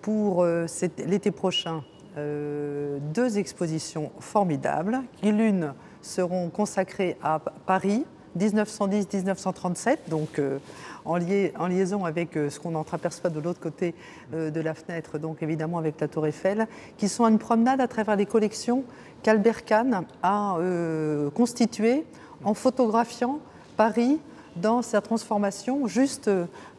[0.00, 1.82] pour l'été prochain
[2.16, 8.04] deux expositions formidables, qui l'une seront consacrées à Paris,
[8.36, 10.58] 1910-1937, donc euh,
[11.04, 13.94] en, liaison avec euh, ce qu'on entreaperçoit de l'autre côté
[14.34, 17.88] euh, de la fenêtre, donc évidemment avec la Tour Eiffel, qui sont une promenade à
[17.88, 18.84] travers les collections
[19.22, 20.56] qu'Albert Kahn a
[21.34, 22.04] constituées
[22.44, 23.40] en photographiant
[23.76, 24.20] Paris
[24.54, 26.30] dans sa transformation juste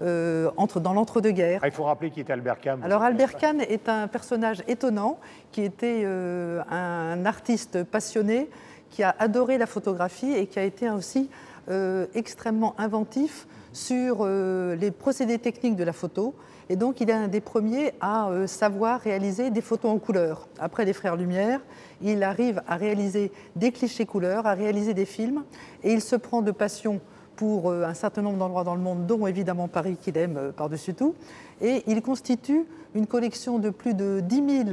[0.02, 1.60] entre, dans l'entre-deux-guerres.
[1.62, 2.82] Ah, il faut rappeler qui était Albert Kahn.
[2.82, 5.20] Alors Albert Kahn est un personnage étonnant
[5.52, 8.50] qui était un artiste passionné
[8.90, 11.30] qui a adoré la photographie et qui a été aussi
[11.70, 16.34] euh, extrêmement inventif sur euh, les procédés techniques de la photo.
[16.68, 20.48] Et donc, il est un des premiers à euh, savoir réaliser des photos en couleur.
[20.58, 21.60] Après les frères Lumière,
[22.02, 25.44] il arrive à réaliser des clichés couleurs, à réaliser des films,
[25.84, 27.02] et il se prend de passion
[27.36, 31.16] pour un certain nombre d'endroits dans le monde, dont évidemment Paris qu'il aime par-dessus tout.
[31.62, 34.66] Et il constitue une collection de plus de 10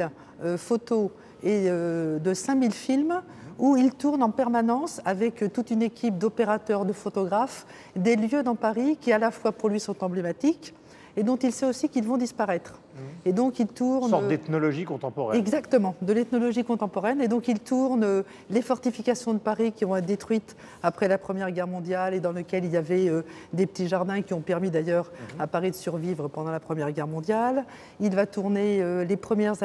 [0.43, 1.11] 000 photos
[1.45, 3.23] et de 5 000 films
[3.59, 8.55] où il tourne en permanence avec toute une équipe d'opérateurs, de photographes, des lieux dans
[8.55, 10.75] Paris qui à la fois pour lui sont emblématiques
[11.17, 12.81] et dont il sait aussi qu'ils vont disparaître.
[13.25, 14.05] Et donc il tourne.
[14.05, 15.39] Une sorte d'ethnologie contemporaine.
[15.39, 17.21] Exactement, de l'ethnologie contemporaine.
[17.21, 21.19] Et donc il tourne euh, les fortifications de Paris qui vont être détruites après la
[21.19, 24.41] Première Guerre mondiale et dans lesquelles il y avait euh, des petits jardins qui ont
[24.41, 25.41] permis d'ailleurs mhm.
[25.41, 27.65] à Paris de survivre pendant la Première Guerre mondiale.
[28.01, 29.57] Il va tourner euh, les premières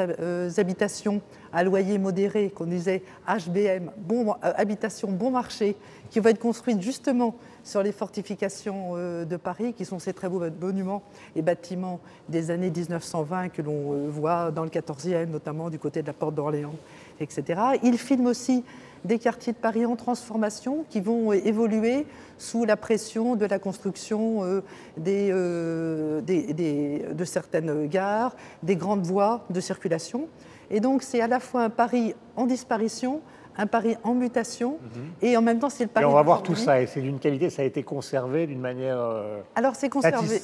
[0.58, 1.20] habitations
[1.52, 5.76] à loyer modéré, qu'on disait HBM, bon, habitation bon marché,
[6.10, 10.42] qui vont être construites justement sur les fortifications de Paris, qui sont ces très beaux
[10.60, 11.02] monuments
[11.36, 16.02] et bâtiments des années 1920 que l'on euh, voit dans le 14e, notamment du côté
[16.02, 16.74] de la Porte d'Orléans,
[17.20, 17.60] etc.
[17.82, 18.64] Il filme aussi
[19.04, 22.06] des quartiers de Paris en transformation qui vont évoluer
[22.38, 24.60] sous la pression de la construction euh,
[25.06, 30.28] euh, de certaines gares, des grandes voies de circulation.
[30.70, 33.20] Et donc c'est à la fois un Paris en disparition,
[33.56, 35.02] un Paris en mutation, mhm.
[35.22, 36.04] et en même temps, c'est le Paris.
[36.04, 38.60] Et on va voir tout ça, et c'est d'une qualité, ça a été conservé d'une
[38.60, 38.98] manière.
[38.98, 40.38] Euh, Alors, c'est conservé.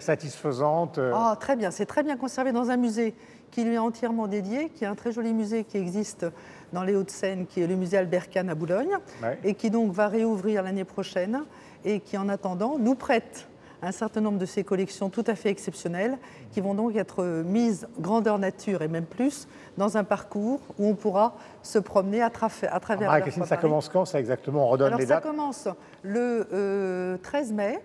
[0.00, 0.98] satisfaisante.
[0.98, 3.14] Oh, très bien, c'est très bien conservé dans un musée
[3.50, 6.26] qui lui est entièrement dédié, qui est un très joli musée qui existe
[6.72, 8.96] dans les Hauts-de-Seine, qui est le musée Albert Kahn à Boulogne,
[9.44, 11.42] et qui donc va réouvrir l'année prochaine,
[11.84, 13.48] et qui en attendant nous prête
[13.82, 16.18] un certain nombre de ces collections tout à fait exceptionnelles
[16.52, 20.94] qui vont donc être mises grandeur nature et même plus dans un parcours où on
[20.94, 24.66] pourra se promener à, travers ah, Christine, ça commence quand ça exactement?
[24.66, 25.22] On redonne Alors, les dates?
[25.22, 25.68] Ça commence
[26.02, 27.78] le 13 euh, mai.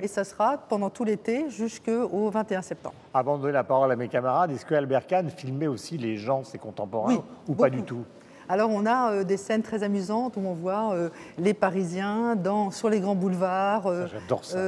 [0.00, 2.94] Et ça sera pendant tout l'été jusqu'au 21 septembre.
[3.12, 6.16] Avant de donner la parole à mes camarades, est-ce que Albert Kahn filmait aussi les
[6.16, 8.04] gens, ses contemporains, ou pas du tout?
[8.48, 12.70] Alors on a euh, des scènes très amusantes où on voit euh, les Parisiens dans,
[12.70, 13.86] sur les grands boulevards.
[13.86, 14.58] Euh, j'adore ça.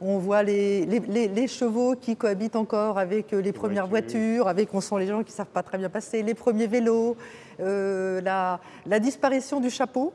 [0.00, 4.98] on voit les, les, chevaux qui cohabitent encore avec les, premières voitures, avec on sent
[4.98, 7.16] les gens qui ne savent pas très bien passer, les premiers vélos,
[7.58, 10.12] la, la, disparition du chapeau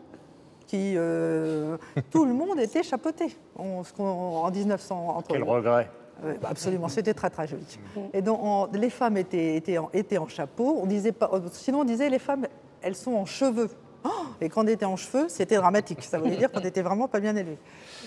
[0.65, 0.95] qui
[2.11, 5.17] tout le monde était chapeauté en, en 1900.
[5.17, 5.89] Entre Quel regret.
[6.43, 7.79] absolument, c'était très très joli.
[8.13, 10.79] Et donc les femmes étaient, étaient, en, étaient en chapeau.
[10.81, 12.47] On disait pas, sinon on disait les femmes
[12.81, 13.69] elles sont en cheveux.
[14.03, 14.09] Oh,
[14.41, 16.03] et quand on était en cheveux, c'était dramatique.
[16.03, 17.57] Ça voulait dire qu'on était vraiment pas bien élevés.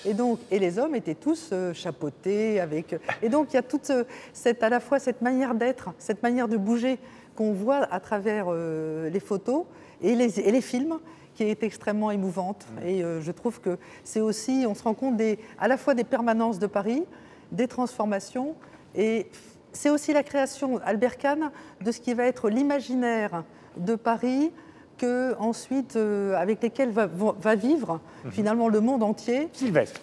[0.04, 2.96] Et donc, et les hommes étaient tous euh, chapeautés avec.
[3.22, 6.22] Et donc, il y a toute euh, cette, à la fois cette manière d'être, cette
[6.22, 6.98] manière de bouger
[7.36, 9.64] qu'on voit à travers euh, les photos
[10.00, 10.98] et les, et les, films,
[11.34, 12.66] qui est extrêmement émouvante.
[12.84, 16.04] Et je trouve que c'est aussi, on se rend compte des, à la fois des
[16.04, 17.04] permanences de Paris,
[17.52, 18.54] des transformations,
[18.94, 19.26] et
[19.72, 23.44] c'est aussi la création, Albert Kahn, de ce qui va être l'imaginaire
[23.76, 24.50] de Paris
[24.98, 28.32] que ensuite, euh, avec lesquels va, va vivre mhm.
[28.32, 29.48] finalement le monde entier.
[29.52, 30.00] Sylvestre.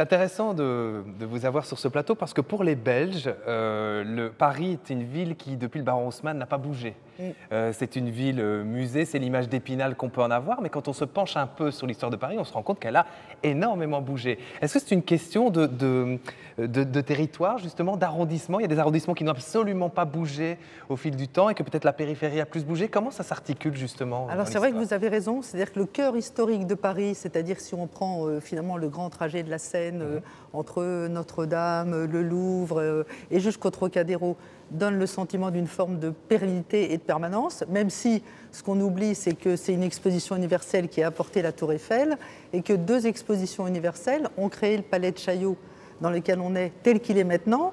[0.00, 4.30] C'est intéressant de, vous avoir sur ce plateau parce que pour les Belges, euh, le,
[4.30, 6.94] Paris est une ville qui, depuis le baron Haussmann, n'a pas bougé.
[7.18, 7.22] Mm.
[7.52, 10.94] Euh, c'est une ville musée, c'est l'image d'Épinal qu'on peut en avoir, mais quand on
[10.94, 13.04] se penche un peu sur l'histoire de Paris, on se rend compte qu'elle a
[13.42, 14.38] énormément bougé.
[14.62, 18.58] Est-ce que c'est une question de, de, territoire, justement, d'arrondissement?
[18.58, 20.56] Il y a des arrondissements qui n'ont absolument pas bougé
[20.88, 22.88] au fil du temps et que peut-être la périphérie a plus bougé.
[22.88, 25.42] Comment ça s'articule, justement Alors, c'est vrai que vous avez raison.
[25.42, 29.10] C'est-à-dire que le cœur historique de Paris, c'est-à-dire si on prend euh, finalement le grand
[29.10, 30.20] trajet de la Seine euh,
[30.52, 34.36] entre Notre-Dame, le Louvre euh, et jusqu'au Trocadéro,
[34.70, 38.22] donne le sentiment d'une forme de pérennité et de permanence, même si
[38.52, 42.16] ce qu'on oublie, c'est que c'est une exposition universelle qui a apporté la Tour Eiffel
[42.52, 45.56] et que deux expositions universelles ont créé le Palais de Chaillot
[46.00, 47.72] dans lequel on est tel qu'il est maintenant,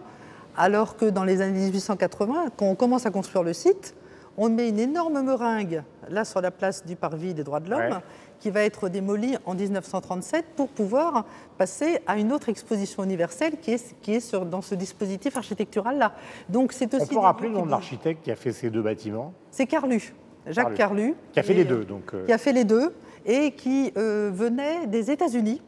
[0.57, 3.95] alors que dans les années 1880, quand on commence à construire le site,
[4.37, 7.99] on met une énorme meringue là sur la place du Parvis des droits de l'homme.
[8.39, 11.25] qui va être démolie en 1937 pour pouvoir
[11.57, 16.13] passer à une autre exposition universelle qui est, qui est sur, dans ce dispositif architectural-là.
[16.47, 17.07] Donc c'est aussi.
[17.11, 20.13] On peut rappeler le nom de l'architecte qui a fait ces deux bâtiments C'est Carlu,
[20.45, 21.15] Jacques Carlu.
[21.33, 21.83] qui a fait les deux.
[21.83, 22.25] Donc, euh.
[22.27, 22.93] Qui a fait les deux
[23.25, 25.61] et qui euh, venait des États-Unis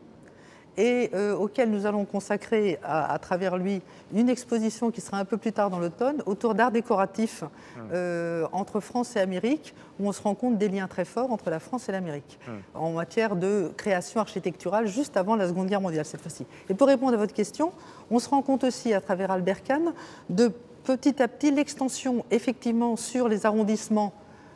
[0.80, 3.82] et euh, auquel nous allons consacrer à, travers lui
[4.14, 7.50] une exposition qui sera un peu plus tard dans l'automne autour d'art décoratif hum.
[7.94, 11.50] euh, entre France et Amérique, où on se rend compte des liens très forts entre
[11.50, 12.62] la France et l'Amérique hum.
[12.74, 16.46] en matière de création architecturale juste avant la Seconde Guerre mondiale cette fois-ci.
[16.70, 17.74] Et pour répondre à votre question,
[18.10, 19.94] on se rend compte aussi à travers Albert Kahn
[20.30, 20.50] de
[20.86, 24.14] petit à petit l'extension effectivement sur les arrondissements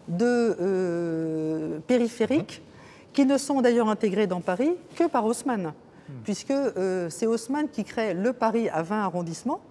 [0.08, 3.10] de euh, périphériques, hum.
[3.12, 5.74] qui ne sont d'ailleurs intégrés dans Paris que par Haussmann
[6.24, 9.62] puisque euh, c'est Haussmann qui crée le Paris à 20 arrondissements,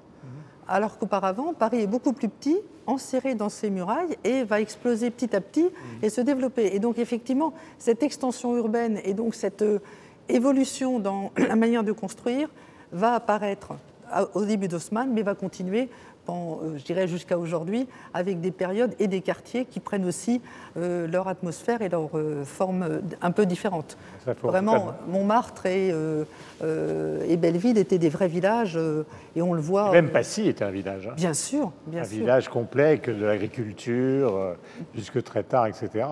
[0.69, 5.35] alors qu'auparavant, Paris est beaucoup plus petit, enserré dans ses murailles, et va exploser petit
[5.35, 5.67] à petit
[6.03, 6.75] et se développer.
[6.75, 9.81] Et donc, effectivement, cette extension urbaine et donc cette euh,
[10.29, 12.49] évolution dans la manière de construire
[12.93, 13.75] va apparaître
[14.35, 15.89] au début d'Haussmann, mais va continuer euh,
[16.29, 20.41] je dirais jusqu'à aujourd'hui, avec des périodes et des quartiers qui prennent aussi
[20.77, 23.97] euh, leur atmosphère et leur euh, forme un peu différente.
[24.43, 25.93] Vraiment, Montmartre et,
[27.37, 28.79] Belleville étaient des vrais villages
[29.35, 29.91] et on le voit.
[29.91, 31.09] même Passy était un village.
[31.09, 31.15] Hein.
[31.17, 34.55] Bien sûr, bien un village complet de l'agriculture
[34.95, 36.07] jusque très tard, etc.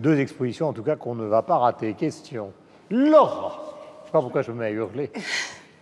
[0.00, 1.94] Deux expositions en tout cas qu'on ne va pas rater.
[1.94, 2.52] Question.
[2.90, 5.10] Laura Je ne sais pas pourquoi je me mets à hurler.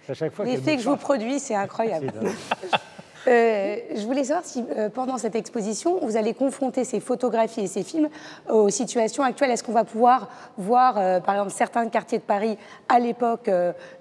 [0.08, 2.12] À chaque fois L'effet que je vous produis, c'est incroyable.
[3.28, 7.66] Euh, je voulais savoir si euh, pendant cette exposition, vous allez confronter ces photographies et
[7.66, 8.08] ces films
[8.48, 9.50] aux situations actuelles.
[9.50, 12.56] Est-ce qu'on va pouvoir voir, euh, par exemple, certains quartiers de Paris
[12.88, 13.50] à l'époque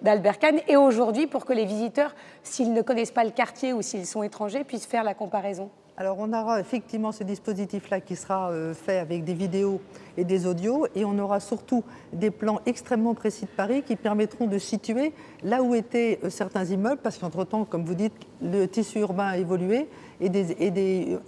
[0.01, 3.81] d'Albert Kahn et aujourd'hui pour que les visiteurs, s'ils ne connaissent pas le quartier ou
[3.81, 5.69] s'ils sont étrangers, puissent faire la comparaison?
[5.99, 9.81] Alors on aura effectivement ce dispositif-là qui sera euh, fait avec des vidéos
[10.15, 11.83] et des audios et on aura surtout
[12.13, 15.11] des plans extrêmement précis de Paris qui permettront de situer
[15.43, 19.37] là où étaient euh, certains immeubles parce qu'entre-temps, comme vous dites, le tissu urbain a
[19.37, 19.89] évolué
[20.21, 20.31] et,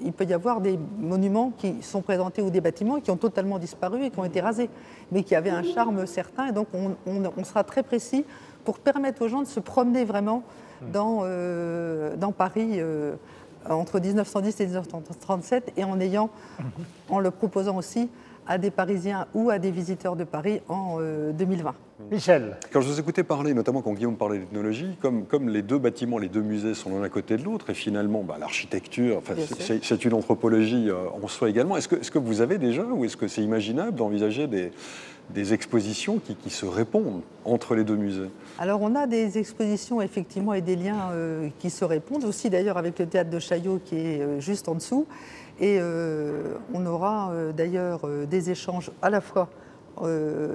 [0.02, 3.60] il peut y avoir des monuments qui sont présentés ou des bâtiments qui ont totalement
[3.60, 4.70] disparu et qui ont été rasés,
[5.12, 8.24] mais qui avaient un charme certain et donc on, sera très précis
[8.64, 10.44] pour permettre aux gens de se promener vraiment
[10.94, 12.80] dans, euh, dans Paris
[13.70, 16.30] entre 1910 et 1937 et en, ayant,
[17.10, 18.10] en le proposant aussi
[18.48, 21.70] à des Parisiens ou à des visiteurs de Paris en 2020.
[21.70, 22.58] Euh, Michel.
[22.74, 26.18] Quand je vous écoutais parler, notamment quand Guillaume parlait d'ethnologie, comme, comme les deux bâtiments,
[26.18, 30.06] les deux musées sont l'un à côté de l'autre, et finalement bah, l'architecture, enfin, c'est
[30.06, 33.06] une anthropologie euh, en soi également, est-ce que, est -ce que vous avez déjà, ou
[33.06, 34.72] est-ce que c'est imaginable d'envisager des,
[35.34, 40.54] des expositions qui, se répondent entre les deux musées Alors on a des expositions effectivement
[40.54, 43.96] et des liens euh, qui se répondent, aussi d'ailleurs avec le théâtre de Chaillot qui
[43.98, 45.08] est juste en dessous.
[45.62, 49.48] Et euh, on aura euh, d'ailleurs euh, des échanges à la fois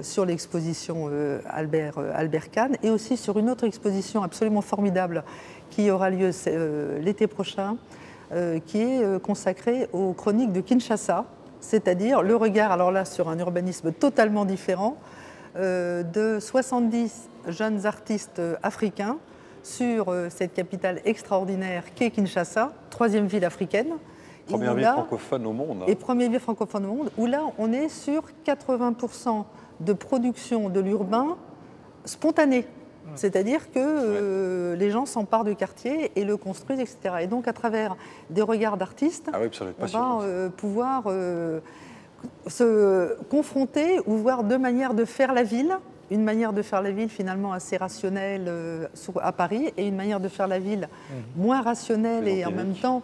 [0.01, 1.09] sur l'exposition
[1.47, 5.23] Albert, Albert Kahn et aussi sur une autre exposition absolument formidable
[5.69, 6.31] qui aura lieu
[7.01, 7.77] l'été prochain,
[8.65, 11.23] qui est consacrée aux chroniques de Kinshasa,
[11.59, 14.97] c'est-à-dire le regard, alors là, sur un urbanisme totalement différent,
[15.55, 19.17] de 70 jeunes artistes africains
[19.63, 23.95] sur cette capitale extraordinaire qu'est Kinshasa, troisième ville africaine,
[24.47, 25.77] Première ville francophone au monde.
[25.81, 25.85] Hein.
[25.87, 29.43] Et première ville francophone au monde, où là, on est sur 80%
[29.79, 31.37] de production de l'urbain
[32.05, 32.65] spontané.
[33.15, 37.15] C'est-à-dire que euh, les gens s'emparent du quartier et le construisent, etc.
[37.21, 37.95] Et donc, à travers
[38.29, 39.39] des regards d'artistes, ah
[39.79, 41.59] on va euh, pouvoir euh,
[42.47, 45.77] se confronter ou voir deux manières de faire la ville.
[46.09, 48.49] Une manière de faire la ville finalement assez rationnelle
[49.21, 51.41] à Paris et une manière de faire la ville mmh.
[51.41, 53.01] moins rationnelle et en même temps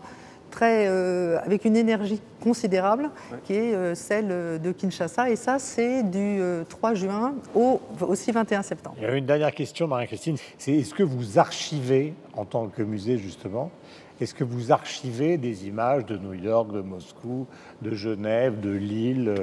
[0.53, 3.09] très, euh, avec une énergie considérable,
[3.43, 4.27] qui est euh, celle
[4.61, 5.29] de Kinshasa.
[5.31, 6.39] Et ça, c'est du
[6.69, 8.95] 3 euh, juin au aussi 21 septembre.
[8.99, 10.37] Il y a une dernière question, Marie-Christine.
[10.59, 13.71] C'est est-ce que vous archivez, en tant que musée justement,
[14.21, 17.47] est-ce que vous archivez des images de New York, de Moscou,
[17.81, 19.33] de Genève, de Lille,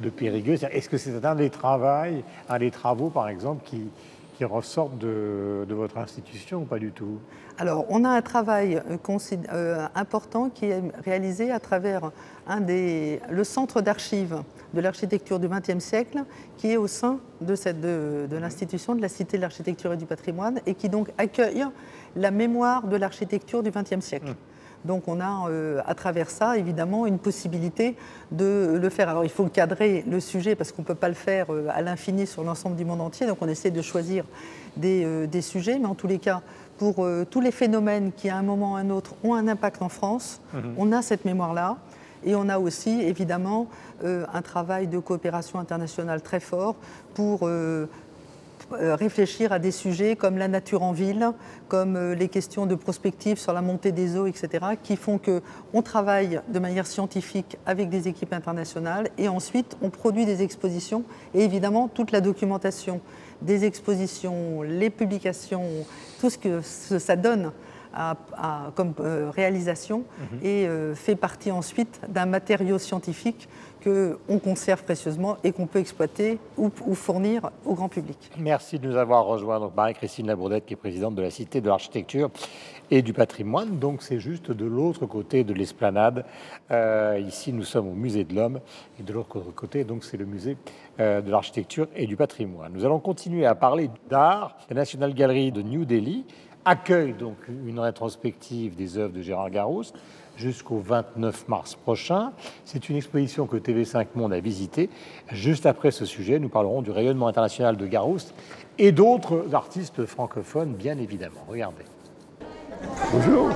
[0.00, 0.58] de Périgueux?
[0.70, 3.88] Est-ce que c'est un des travaux, un des travaux, par exemple, qui,
[4.34, 7.18] qui ressortent de, de votre institution ou pas du tout?
[7.56, 8.96] Alors, on a un travail euh,
[9.52, 12.10] euh, important qui est réalisé à travers
[12.46, 14.42] un des, le centre d'archives
[14.74, 16.24] de l'architecture du XXe siècle,
[16.56, 20.60] qui est au sein de, de, l'institution de la Cité de l'architecture et du patrimoine,
[20.66, 21.64] et qui donc accueille
[22.16, 24.30] la mémoire de l'architecture du XXe siècle.
[24.30, 24.53] Mmh.
[24.84, 27.96] Donc on a euh, à travers ça évidemment une possibilité
[28.32, 29.08] de le faire.
[29.08, 32.26] Alors il faut cadrer le sujet parce qu'on ne peut pas le faire à l'infini
[32.26, 34.24] sur l'ensemble du monde entier, donc on essaie de choisir
[34.76, 36.42] des, des sujets, mais en tous les cas
[36.78, 39.48] pour euh, tous les phénomènes qui, à un moment ou à un autre, ont un
[39.48, 40.40] impact en France.
[40.52, 40.74] Mhm.
[40.76, 41.76] On a cette mémoire-là.
[42.26, 43.68] Et on a aussi évidemment
[44.02, 46.74] un travail de coopération internationale très fort
[47.12, 47.86] pour euh,
[48.72, 51.30] réfléchir à des sujets comme la nature en ville,
[51.68, 54.48] comme euh, les questions de prospective sur la montée des eaux, etc.,
[54.82, 60.26] qui font qu'on travaille de manière scientifique avec des équipes internationales et ensuite on produit
[60.26, 61.04] des expositions
[61.34, 63.00] et évidemment toute la documentation
[63.42, 65.64] des expositions, les publications,
[66.20, 67.52] tout ce que ça donne
[68.74, 70.38] comme euh, réalisation mhm.
[70.42, 73.48] et fait partie ensuite d'un matériau scientifique
[73.84, 78.16] qu'on conserve précieusement et qu'on peut exploiter ou, fournir au grand public.
[78.38, 79.60] Merci de nous avoir rejoint.
[79.60, 82.30] Donc Marie-Christine Labourdette, qui est présidente de la Cité de l'Architecture
[82.90, 83.78] et du Patrimoine.
[83.78, 86.24] Donc c'est juste de l'autre côté de l'esplanade.
[86.70, 88.60] Euh, ici, nous sommes au Musée de l'Homme
[88.98, 90.56] et de l'autre côté, donc c'est le Musée
[91.00, 92.72] euh, de l'Architecture et du Patrimoine.
[92.72, 94.56] Nous allons continuer à parler d'art.
[94.70, 96.24] La National Gallery de New Delhi
[96.64, 99.96] accueille donc une rétrospective des œuvres de Gérard Garouste
[100.36, 102.32] jusqu'au 29 mars prochain.
[102.64, 104.90] C'est une exposition que TV5 Monde a visitée.
[105.30, 108.34] Juste après ce sujet, nous parlerons du rayonnement international de Garouste
[108.78, 111.44] et d'autres artistes francophones, bien évidemment.
[111.48, 111.84] Regardez.
[113.12, 113.50] Bonjour.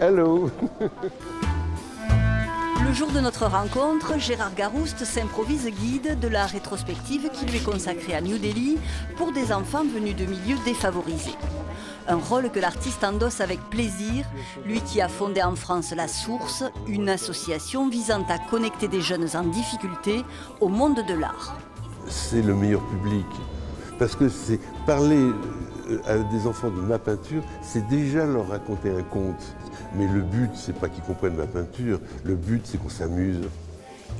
[0.00, 0.50] Hello, Hello.
[2.88, 7.62] Le jour de notre rencontre, Gérard Garouste s'improvise guide de la rétrospective qui lui est
[7.62, 8.78] consacrée à New Delhi
[9.18, 11.36] pour des enfants venus de milieux défavorisés
[12.08, 14.24] un rôle que l'artiste endosse avec plaisir,
[14.64, 19.28] lui qui a fondé en France La Source, une association visant à connecter des jeunes
[19.34, 20.24] en difficulté
[20.60, 21.58] au monde de l'art.
[22.06, 23.26] C'est le meilleur public,
[23.98, 25.30] parce que c'est parler
[26.06, 29.56] à des enfants de ma peinture, c'est déjà leur raconter un conte.
[29.94, 33.40] Mais le but, c'est pas qu'ils comprennent ma peinture, le but, c'est qu'on s'amuse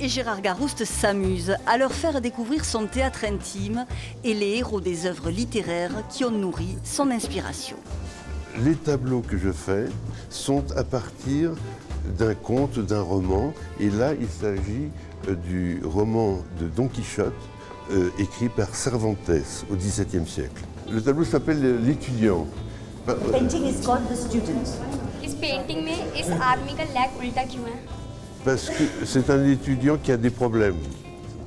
[0.01, 3.85] et Gérard Garouste s'amuse à leur faire découvrir son théâtre intime
[4.23, 7.75] et les héros des œuvres littéraires qui ont nourri son inspiration.
[8.63, 9.85] Les tableaux que je fais
[10.29, 11.51] sont à partir
[12.17, 14.89] d'un conte, d'un roman, et là il s'agit
[15.27, 17.33] euh, du roman de Don Quichotte,
[17.91, 19.17] euh, écrit par Cervantes
[19.69, 20.63] au XVIIe siècle.
[20.90, 22.46] Le tableau s'appelle L'étudiant.
[23.06, 24.66] The painting is called The Student.
[25.24, 27.78] इस painting में इस आदमी का लेग उल्टा क्यों है
[28.44, 30.76] parce que c'est un étudiant qui a des problèmes.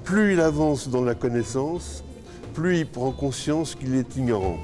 [0.04, 2.04] Plus il avance dans la connaissance,
[2.54, 4.58] plus il prend conscience qu'il est ignorant.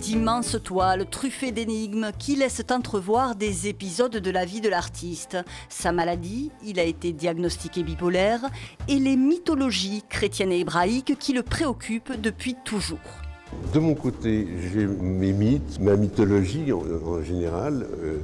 [0.00, 5.38] D'immenses toiles truffées d'énigmes qui laissent entrevoir des épisodes de la vie de l'artiste.
[5.68, 8.40] Sa maladie, il a été diagnostiqué bipolaire,
[8.88, 12.98] et les mythologies chrétiennes et hébraïques qui le préoccupent depuis toujours.
[13.74, 18.18] De mon côté, j'ai mes mythes, ma mythologie en, général, euh,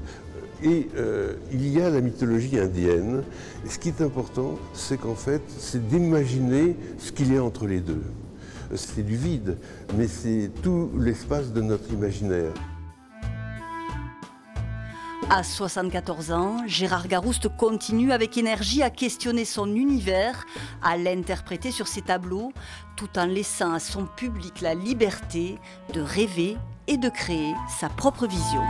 [0.62, 3.22] et euh, il y a la mythologie indienne.
[3.68, 7.80] Ce qui est important, c'est qu'en fait, c'est d'imaginer ce qu'il y a entre les
[7.80, 8.02] deux.
[8.74, 9.58] C'est du vide,
[9.96, 12.52] mais c'est tout l'espace de notre imaginaire.
[15.30, 20.46] À 74 ans, Gérard Garouste continue avec énergie à questionner son univers,
[20.82, 22.50] à l'interpréter sur ses tableaux,
[22.96, 25.58] tout en laissant à son public la liberté
[25.92, 26.56] de rêver
[26.86, 28.62] et de créer sa propre vision.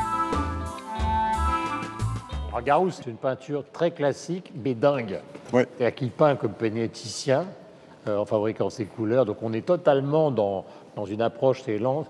[2.52, 5.20] Alors c'est une peinture très classique, mais dingue.
[5.52, 7.46] C'est-à-dire qu'il peint comme pénéticien,
[8.16, 9.24] en fabriquant ses couleurs.
[9.24, 10.64] Donc on est totalement dans,
[10.96, 12.04] dans une approche, c'est lent.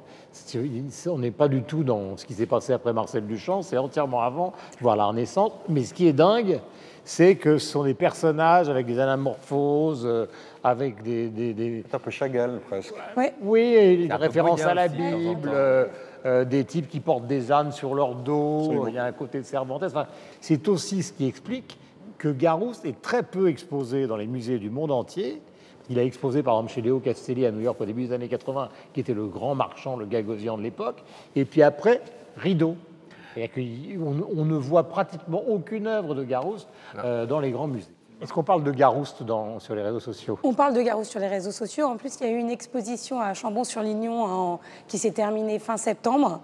[1.06, 4.22] On n'est pas du tout dans ce qui s'est passé après Marcel Duchamp, c'est entièrement
[4.22, 5.52] avant, voire la Renaissance.
[5.68, 6.60] Mais ce qui est dingue,
[7.04, 10.26] c'est que ce sont des personnages avec des anamorphoses, euh,
[10.62, 12.94] avec des, des, Un peu Chagall, presque.
[13.42, 15.50] Oui, des références à la Bible.
[16.24, 19.38] Euh, des types qui portent des ânes sur leur dos, il y a un côté
[19.38, 19.84] de Cervantes.
[20.40, 21.78] c'est aussi ce qui explique
[22.18, 25.40] que Garouste est très peu exposé dans les musées du monde entier.
[25.90, 28.28] Il a exposé par exemple chez Léo Castelli à New York au début des années
[28.28, 31.02] 80, qui était le grand marchand, le gagosian de l'époque.
[31.36, 32.02] Et puis après,
[32.36, 32.76] Rideau.
[33.36, 37.92] On, ne voit pratiquement aucune œuvre de Garouste euh, dans les grands musées.
[38.20, 40.38] Est-ce qu'on parle de Garouste dans, sur les réseaux sociaux?
[40.42, 41.86] On parle de Garouste sur les réseaux sociaux.
[41.86, 44.58] En plus, il y a eu une exposition à Chambon-sur-Lignon
[44.88, 46.40] qui s'est terminée fin septembre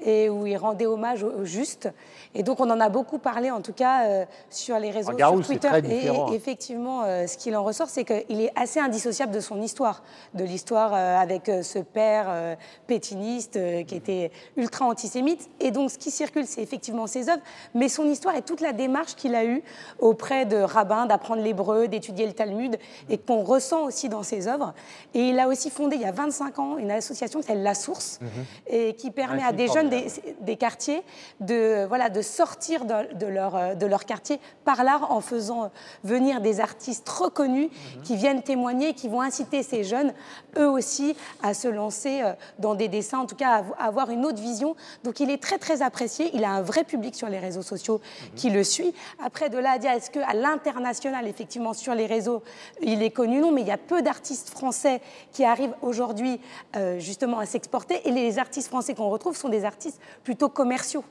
[0.00, 1.90] et où il rendait hommage au, juste.
[2.34, 5.40] Et donc, on en a beaucoup parlé, en tout cas, euh, sur les réseaux, sur
[5.42, 5.68] Twitter.
[5.84, 10.02] et, effectivement, euh, ce qu'il en ressort, c'est qu'il est assez indissociable de son histoire,
[10.34, 12.56] de l'histoire euh, avec ce père
[12.86, 15.48] pétiniste qui était ultra antisémite.
[15.60, 17.42] Et donc, ce qui circule, c'est effectivement ses œuvres,
[17.74, 19.62] mais son histoire et toute la démarche qu'il a eue
[19.98, 22.78] auprès de rabbins, d'apprendre l'hébreu, d'étudier le Talmud,
[23.10, 24.72] et qu'on ressent aussi dans ses œuvres.
[25.14, 27.74] Et il a aussi fondé, il y a 25 ans, une association qui s'appelle La
[27.74, 28.28] Source, Mhm.
[28.68, 30.06] et qui permet à des jeunes des,
[30.40, 31.02] des quartiers
[31.40, 35.70] de, voilà, de sortir de, de leur, euh, de leur quartier par l'art en faisant
[36.04, 38.02] venir des artistes reconnus Mhm.
[38.02, 40.12] qui viennent témoigner, qui vont inciter ces jeunes,
[40.56, 43.84] eux aussi, à se lancer euh, dans des dessins, en tout cas à avo- à
[43.86, 44.76] avoir une autre vision.
[45.04, 48.00] Donc il est très très apprécié, il a un vrai public sur les réseaux sociaux
[48.36, 48.94] qui le suit.
[49.24, 52.42] Après, de là à dire, est-ce qu'à l'international, effectivement, sur les réseaux,
[52.82, 55.00] il est connu Non, mais il y a peu d'artistes français
[55.32, 56.40] qui arrivent aujourd'hui
[56.76, 58.06] euh, justement à s'exporter.
[58.08, 61.04] Et les artistes français qu'on retrouve sont des artistes plutôt commerciaux.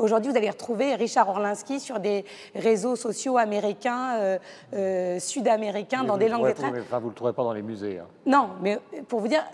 [0.00, 2.24] Aujourd'hui, vous allez retrouver Richard Orlinski sur des
[2.54, 4.38] réseaux sociaux américains, euh,
[4.74, 6.82] euh, sud-américains, dans des langues étrangères.
[6.86, 7.98] Enfin, vous ne le trouvez pas dans les musées.
[7.98, 8.06] hein.
[8.24, 8.78] Non, mais
[9.08, 9.44] pour vous dire,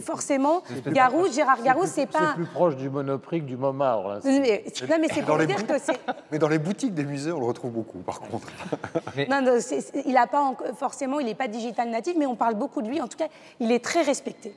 [0.00, 2.18] forcément, Garou, Gérard Garou, c'est pas.
[2.30, 4.20] C'est plus proche du Monoprix que du MoMA.
[4.24, 5.98] Mais- Non, mais c'est Dans pour vous les dire que c'est.
[6.30, 8.48] Mais dans les boutiques des musées, on le retrouve beaucoup, par contre.
[9.30, 9.58] Non, non,
[10.04, 13.00] il a pas forcément, il n'est pas digital natif, mais on parle beaucoup de lui.
[13.00, 13.28] En tout cas,
[13.60, 14.52] il est très respecté.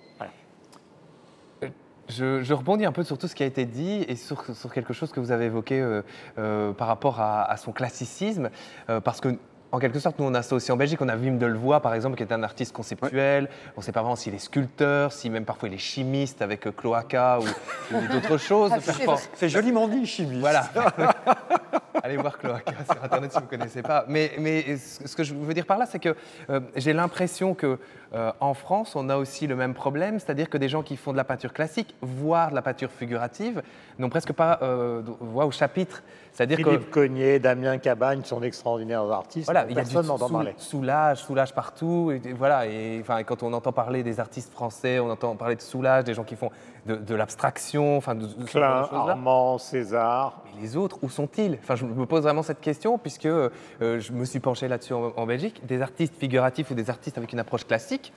[2.09, 4.73] Je, je rebondis un peu sur tout ce qui a été dit et sur, sur
[4.73, 6.01] quelque chose que vous avez évoqué euh,
[6.37, 8.49] euh, par rapport à, à son classicisme,
[8.89, 9.37] euh, parce que
[9.71, 10.99] en quelque sorte, nous, on a ça aussi en Belgique.
[11.01, 13.49] On a Wim Delvoye, par exemple, qui est un artiste conceptuel.
[13.77, 16.65] On ne sait pas vraiment s'il est sculpteur, si même parfois il est chimiste avec
[16.65, 18.71] euh, cloaca ou, ou d'autres choses.
[18.73, 19.15] Ah.
[19.33, 20.39] C'est joliment dit, chimiste.
[20.39, 20.67] Voilà.
[22.03, 24.05] Allez voir Cloaca sur Internet si vous ne connaissez pas.
[24.07, 26.15] Mais, ce que je veux dire par là, c'est que
[26.49, 27.77] euh, j'ai l'impression que
[28.13, 31.17] euh, France, on a aussi le même problème, c'est-à-dire que des gens qui font de
[31.17, 33.61] la peinture classique, voire de la peinture figurative,
[33.97, 36.03] n'ont presque pas euh, voix au chapitre.
[36.39, 39.43] C'est-à-dire que Philippe Cognier, Damien Cabagne sont d'extraordinaires artistes.
[39.43, 40.53] voilà, il y a personne n'entend parler.
[40.55, 42.13] soulage, soulage partout.
[42.13, 45.57] Et, et voilà, et enfin, quand on entend parler des artistes français, on entend parler
[45.57, 46.49] de soulage, des gens qui font
[46.85, 48.87] de, de l'abstraction, enfin, de, de Klein.
[48.89, 50.41] Armand, César.
[50.45, 51.59] Mais les autres, où sont-ils?
[51.61, 53.49] Enfin, je me pose vraiment cette question puisque euh,
[53.81, 55.61] je me suis penché là-dessus en, en Belgique.
[55.65, 58.13] Des artistes figuratifs ou des artistes avec une approche classique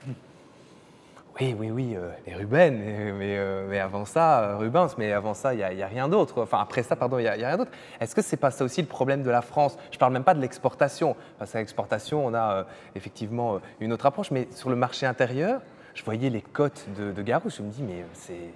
[1.41, 5.11] Oui, oui, oui, euh, les Ruben, mais, mais, euh, mais avant ça, euh, Rubens, mais
[5.11, 6.43] avant ça, il n'y a, il y a rien d'autre.
[6.43, 7.71] Enfin, après ça, pardon, il n'y a, il y a rien d'autre.
[7.99, 9.75] Est-ce que c'est pas ça aussi le problème de la France?
[9.89, 11.15] Je ne parle même pas de l'exportation.
[11.39, 12.63] Parce qu'à l'exportation, on a euh,
[12.93, 15.61] effectivement une autre approche, mais sur le marché intérieur,
[15.95, 18.51] je voyais les cotes de, de Garouche, je me dis, mais c'est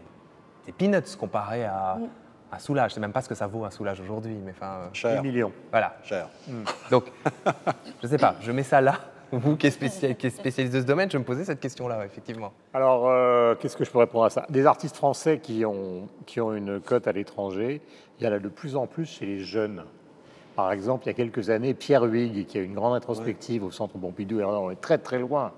[0.67, 1.97] des peanuts comparé à,
[2.51, 2.91] à Soulage.
[2.91, 4.81] Je sais même pas ce que ça vaut un Soulage aujourd'hui, mais enfin...
[4.83, 5.51] euh, 10 Cher, millions.
[5.71, 5.95] voilà.
[6.03, 6.29] cher.
[6.91, 7.05] Donc,
[8.03, 8.93] je sais pas, je mets ça là.
[9.31, 12.53] Vous qui êtes, spécialiste de ce domaine, je me posais cette question-là, effectivement.
[12.73, 14.45] Alors, euh, qu'est-ce que je peux répondre à ça?
[14.49, 17.81] Des artistes français qui ont, qui ont une cote à l'étranger,
[18.19, 19.83] il y en a de plus en plus chez les jeunes.
[20.55, 23.71] Par exemple, il y a quelques années, Pierre Huyghe, qui a une grande rétrospective au
[23.71, 25.51] Centre Pompidou, et alors on est très très loin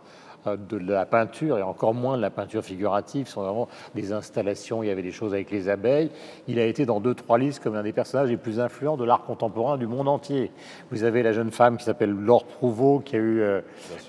[0.46, 3.28] de la peinture et encore moins de la peinture figurative.
[3.28, 6.10] Ce sont vraiment des installations, il y avait des choses avec les abeilles.
[6.48, 9.04] Il a été dans deux, trois listes comme un des personnages les plus influents de
[9.04, 10.52] l'art contemporain du monde entier.
[10.92, 13.62] Vous avez la jeune femme qui s'appelle Laure Prouveau, qui a eu euh,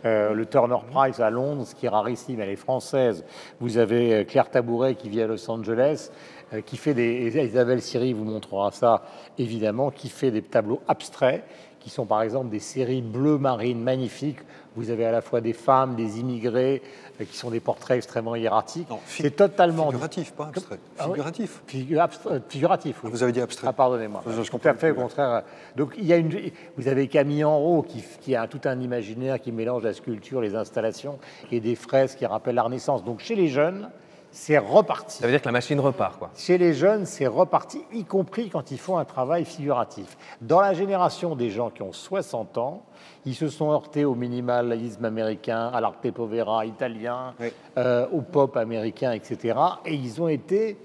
[0.05, 3.25] euh, le Turner Prize à Londres, ce qui est rarissime, elle est française.
[3.61, 6.11] Vous avez euh, Claire Tabouret qui vit à Los Angeles,
[6.53, 7.29] euh, qui fait des...
[7.45, 9.03] Isabelle Siri vous montrera ça,
[9.39, 11.45] évidemment, qui fait des tableaux abstraits
[11.81, 14.39] qui sont par exemple des séries bleues marines magnifiques.
[14.77, 16.81] Vous avez à la fois des femmes, des immigrés,
[17.21, 18.87] euh, qui sont des portraits extrêmement hiératiques.
[19.07, 20.79] C'est totalement Figuratif, pas abstrait.
[20.99, 21.05] Ah.
[21.07, 21.63] Figuratif.
[21.67, 22.97] Figu- abstra- euh, figuratif.
[23.03, 23.09] oui.
[23.09, 23.67] Ah, vous avez dit abstrait.
[23.69, 24.23] Ah, pardonnez-moi.
[24.29, 25.43] Je- je tout à fait, au contraire.
[25.75, 26.31] Donc, il y a une,
[26.77, 30.55] vous avez Camille Enrault qui, qui a tout un imaginaire qui mélange la sculpture, les
[30.55, 31.19] installations
[31.51, 33.03] et des fraises qui rappellent la Renaissance.
[33.03, 33.91] Donc, chez les jeunes,
[34.33, 35.19] c'est reparti.
[35.19, 36.31] Ça veut dire que la machine repart, quoi.
[36.37, 40.17] Chez les jeunes, c'est reparti, y compris quand ils font un travail figuratif.
[40.41, 42.83] Dans la génération des gens qui ont 60 ans,
[43.27, 47.49] ils se sont heurtés au minimalisme américain, à l'arte povera italien, Oui.
[47.79, 49.59] euh, au pop américain, etc.
[49.85, 50.77] Et ils ont été,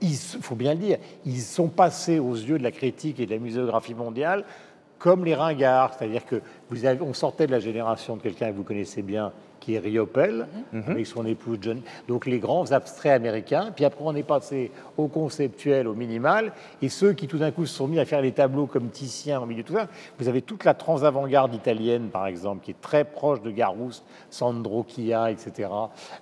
[0.00, 3.32] il faut bien le dire, ils sont passés aux yeux de la critique et de
[3.32, 4.44] la muséographie mondiale
[4.98, 5.94] comme les ringards.
[5.98, 6.40] C'est-à-dire que
[6.70, 9.32] vous avez, on sortait de la génération de quelqu'un que vous connaissez bien,
[9.62, 10.46] qui est Riopelle,
[10.88, 11.80] avec son épouse John.
[12.08, 13.70] Donc les grands abstraits américains.
[13.74, 16.52] Puis après, on est passé au conceptuel, au minimal.
[16.82, 19.40] Et ceux qui tout d'un coup se sont mis à faire les tableaux comme Titien
[19.40, 19.88] au milieu de tout ça.
[20.18, 24.84] Vous avez toute la trans-avant-garde italienne, par exemple, qui est très proche de Garouste, Sandro
[24.88, 25.68] Chia, etc.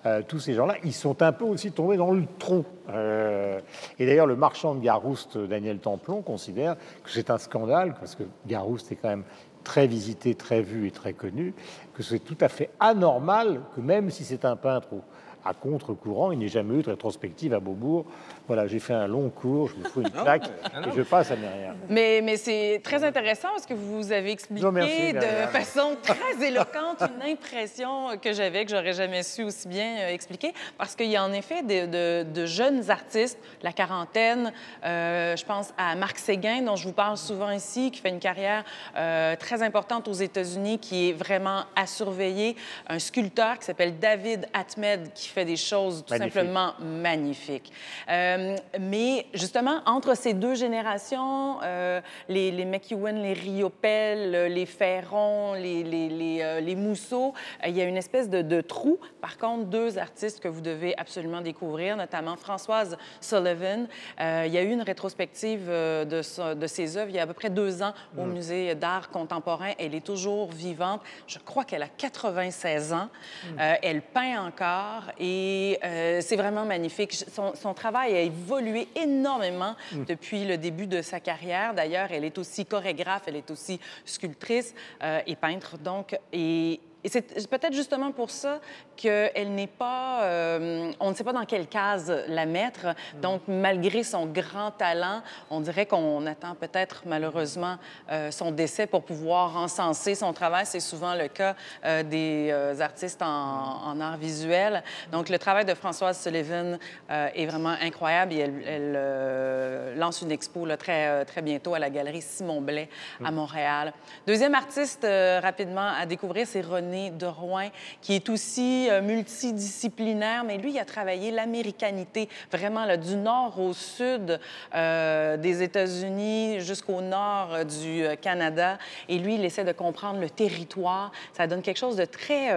[0.04, 2.64] Euh, tous ces gens-là, ils sont un peu aussi tombés dans le trou.
[2.94, 3.60] Euh,
[3.98, 8.24] et d'ailleurs, le marchand de Garouste, Daniel Templon, considère que c'est un scandale, parce que
[8.46, 9.24] Garouste est quand même
[9.64, 11.54] très visité, très vu et très connu,
[11.94, 15.02] que c'est tout à fait anormal que même si c'est un peintre au-
[15.44, 16.32] à contre-courant.
[16.32, 18.04] Il n'y a jamais eu de rétrospective à Beaubourg.
[18.46, 21.34] Voilà, j'ai fait un long cours, je me fous une claque et je passe à
[21.34, 21.74] rien.
[21.88, 27.30] Mais, mais c'est très intéressant parce que vous avez expliqué de façon très éloquente une
[27.30, 30.52] impression que j'avais, que j'aurais jamais su aussi bien euh, expliquer.
[30.78, 34.52] Parce qu'il y a en effet de, de, jeunes artistes, la quarantaine,
[34.84, 38.18] euh, je pense à Marc Séguin, dont je vous parle souvent ici, qui fait une
[38.18, 38.64] carrière
[38.96, 42.56] euh, très importante aux États-Unis, qui est vraiment à surveiller.
[42.88, 47.72] Un sculpteur qui s'appelle David Atmed, qui fait des choses tout simplement magnifiques.
[48.08, 55.54] Euh, mais justement, entre ces deux générations, euh, les, les McEwen, les Riopel, les Ferron,
[55.54, 57.34] les, les, les, euh, les Mousseau,
[57.66, 58.98] il y a une espèce de, de, trou.
[59.20, 63.86] Par contre, deux artistes que vous devez absolument découvrir, notamment Françoise Sullivan.
[64.18, 67.34] il y a eu une rétrospective de, de ses œuvres il y a à peu
[67.34, 68.32] près deux ans au mm.
[68.32, 69.72] Musée d'art contemporain.
[69.78, 71.02] Elle est toujours vivante.
[71.26, 73.08] Je crois qu'elle a 96 ans.
[73.44, 73.60] Mm.
[73.82, 75.78] elle peint encore et
[76.20, 77.12] c'est vraiment magnifique.
[77.12, 80.04] Son, son travail a évolué énormément mm.
[80.04, 81.74] depuis le début de sa carrière.
[81.74, 86.16] D'ailleurs, elle est aussi chorégraphe, elle est aussi sculptrice euh, et peintre, donc.
[86.32, 88.60] Et et c'est peut-être justement pour ça
[88.96, 90.22] qu'elle n'est pas...
[90.24, 92.88] Euh, on ne sait pas dans quelle case la mettre.
[92.88, 93.20] Mm.
[93.20, 97.76] Donc, malgré son grand talent, on dirait qu'on attend peut-être malheureusement
[98.10, 100.66] euh, son décès pour pouvoir encenser son travail.
[100.66, 104.82] C'est souvent le cas euh, des artistes en, en, art visuel.
[105.10, 106.78] Donc, le travail de Françoise Sullivan
[107.08, 111.90] est vraiment incroyable et elle, elle lance une expo là, très, très bientôt à la
[111.90, 112.88] galerie Simon Blais
[113.24, 113.34] à mm.
[113.34, 113.92] Montréal.
[114.26, 115.06] Deuxième artiste
[115.42, 117.68] rapidement à découvrir, c'est René de Rouen,
[118.00, 123.60] qui est aussi euh, multidisciplinaire, mais lui, il a travaillé l'américanité, vraiment là, du nord
[123.60, 124.40] au sud
[124.74, 128.78] euh, des États-Unis jusqu'au nord euh, du Canada.
[129.08, 131.12] Et lui, il essaie de comprendre le territoire.
[131.32, 132.50] Ça donne quelque chose de très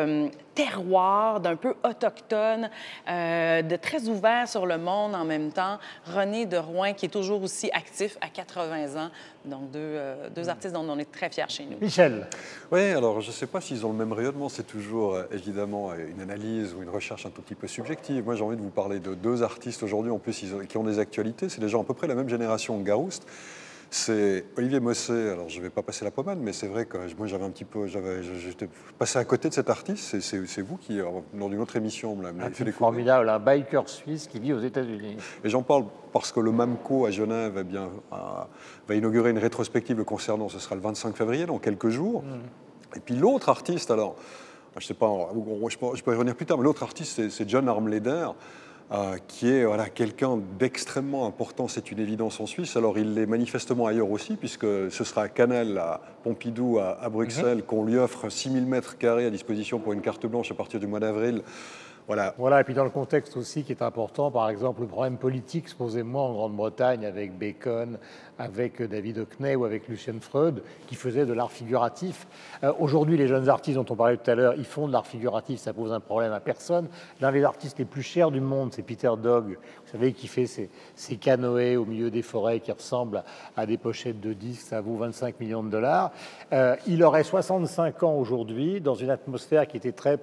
[0.56, 2.70] terroir, d'un peu autochtone,
[3.08, 5.80] de très ouvert sur le monde en même temps.
[6.06, 9.10] René de Rouen, qui est toujours aussi actif à 80 ans.
[9.46, 10.00] Donc, deux,
[10.34, 11.78] deux artistes dont on est très fiers chez nous.
[11.82, 12.28] Michel.
[12.72, 14.14] Oui, alors je ne sais pas s'ils ont le même
[14.50, 18.24] c'est toujours euh, évidemment euh, une analyse ou une recherche un tout petit peu subjective.
[18.26, 21.00] Moi, j'ai envie de vous parler de deux artistes aujourd'hui, en plus, qui ont des
[21.00, 21.50] actualités.
[21.50, 23.28] C'est des gens à peu près la même génération que Garouste.
[23.96, 25.30] C'est Olivier Mossé.
[25.30, 27.52] Alors, je ne vais pas passer la pommade, mais c'est vrai que moi, j'avais un
[27.52, 27.86] petit peu.
[27.86, 28.68] J'étais
[28.98, 30.20] passé à côté de cet artiste.
[30.20, 30.98] C'est vous qui,
[31.36, 32.74] dans une autre émission, me l'avez fait découvrir.
[32.74, 35.18] formidable, un biker suisse qui vit aux États-Unis.
[35.44, 39.96] Et j'en parle parce que le MAMCO à Genève va, bien, va inaugurer une rétrospective
[39.96, 40.50] le concernant.
[40.50, 42.24] Ce sera le 25 février, dans quelques jours.
[42.24, 42.98] Mmh.
[42.98, 44.16] Et puis l'autre artiste, alors,
[44.80, 45.30] je sais pas,
[45.68, 48.30] je peux y revenir plus tard, mais l'autre artiste, c'est John Armleder.
[48.94, 52.78] Euh, qui est voilà, quelqu'un d'extrêmement important, c'est une évidence en Suisse.
[52.78, 57.58] Alors il l'est manifestement ailleurs aussi, puisque ce sera à Canal, à Pompidou, à, Bruxelles,
[57.58, 57.64] mhm.
[57.64, 60.86] qu'on lui offre 6000 mètres carrés à disposition pour une carte blanche à partir du
[60.86, 61.42] mois d'avril.
[62.06, 62.36] Voilà.
[62.38, 65.70] Voilà, et puis dans le contexte aussi qui est important, par exemple, le problème politique,
[65.70, 67.98] supposément en Grande-Bretagne avec Bacon,
[68.40, 72.28] avec David Hockney ou avec Lucien Freud, qui faisaient de l'art figuratif.
[72.64, 75.08] Euh, aujourd'hui, les jeunes artistes dont on parlait tout à l'heure, ils font de l'art
[75.08, 76.88] figuratif, ça pose un problème à personne.
[77.22, 80.48] L'un des artistes les plus chers du monde, c'est Peter Dog, vous savez, qui fait
[80.48, 80.70] ses,
[81.18, 83.24] canoës au milieu des forêts qui ressemblent
[83.56, 86.12] à des pochettes de disques, ça vaut 25 millions de dollars.
[86.52, 90.18] Euh, il aurait 65 ans aujourd'hui, dans une atmosphère qui était très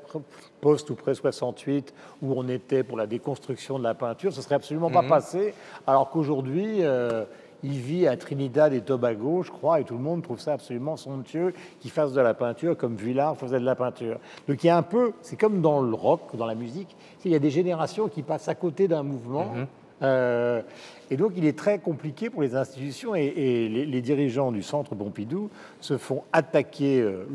[0.60, 4.56] post ou près 68, où on était pour la déconstruction de la peinture, ce serait
[4.56, 5.08] absolument pas mhm.
[5.08, 5.54] passé,
[5.86, 7.24] alors qu'aujourd'hui, euh,
[7.62, 10.96] il vit à Trinidad et Tobago, je crois, et tout le monde trouve ça absolument
[10.96, 14.18] somptueux qu'il fasse de la peinture comme Villard faisait de la peinture.
[14.48, 17.30] Donc il y a un peu, c'est comme dans le rock, dans la musique, il
[17.30, 19.52] y a des générations qui passent à côté d'un mouvement.
[19.54, 19.66] Mhm.
[20.02, 20.62] Euh,
[21.10, 25.50] et donc, il est très compliqué pour les institutions et, les, dirigeants du centre Pompidou
[25.80, 27.26] se font attaquer euh,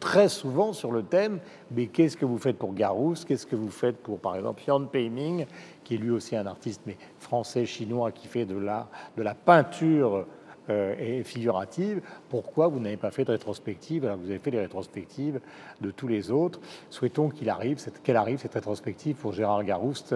[0.00, 3.70] très souvent sur le thème mais qu'est-ce que vous faites pour Garousse Qu'est-ce que vous
[3.70, 5.46] faites pour, par exemple, Jan Peiming,
[5.84, 9.34] qui est lui aussi un artiste mais français, chinois, qui fait de la, de la
[9.34, 10.26] peinture
[10.70, 14.04] euh, et figurative, pourquoi vous n'avez pas fait de rétrospective?
[14.04, 15.40] Alors vous avez fait les rétrospectives
[15.80, 16.58] de tous les autres.
[16.90, 20.14] Souhaitons qu'il arrive, qu'elle arrive cette rétrospective pour Gérard Garouste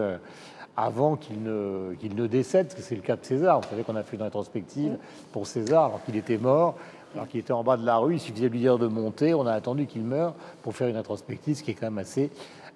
[0.74, 3.60] avant qu'il ne, qu'il ne décède, parce que c'est le cas de César.
[3.60, 4.96] Vous savez qu'on a fait une rétrospective
[5.32, 6.76] pour César alors qu'il était mort,
[7.14, 9.34] alors qu'il était en bas de la rue, il suffisait de lui dire de monter,
[9.34, 12.30] on a attendu qu'il meure pour faire une rétrospective, ce qui est quand même assez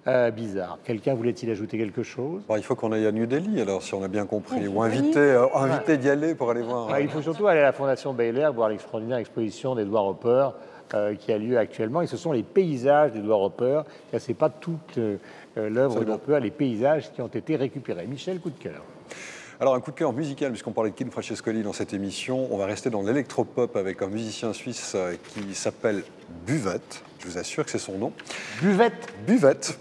[0.07, 0.79] euh, bizarre.
[0.83, 2.41] Quelqu'un voulait-il ajouter quelque chose?
[2.55, 5.19] Il faut qu'on aille à New Delhi, alors, si on a bien compris, ou inviter,
[5.19, 6.99] euh, inviter d'y aller pour aller voir.
[6.99, 10.49] il faut surtout aller à la Fondation Baylor, voir l'extraordinaire exposition d'Edouard Hopper
[10.93, 13.81] euh, qui a lieu actuellement, et ce sont les paysages d'Edouard Hopper.
[14.15, 15.17] Ce n'est pas toute euh,
[15.55, 18.05] l'œuvre d'Hopper, les paysages qui ont été récupérés.
[18.05, 18.83] Michel, coup de cœur.
[19.59, 22.57] Alors un coup de cœur musical, puisqu'on parlait de Kim Francescoli dans cette émission, on
[22.57, 26.03] va rester dans l'électropop avec un musicien suisse euh, qui s'appelle
[26.45, 27.03] Buvette.
[27.23, 28.11] Je vous assure que c'est son nom.
[28.61, 29.13] Buvette.
[29.25, 29.79] Buvette.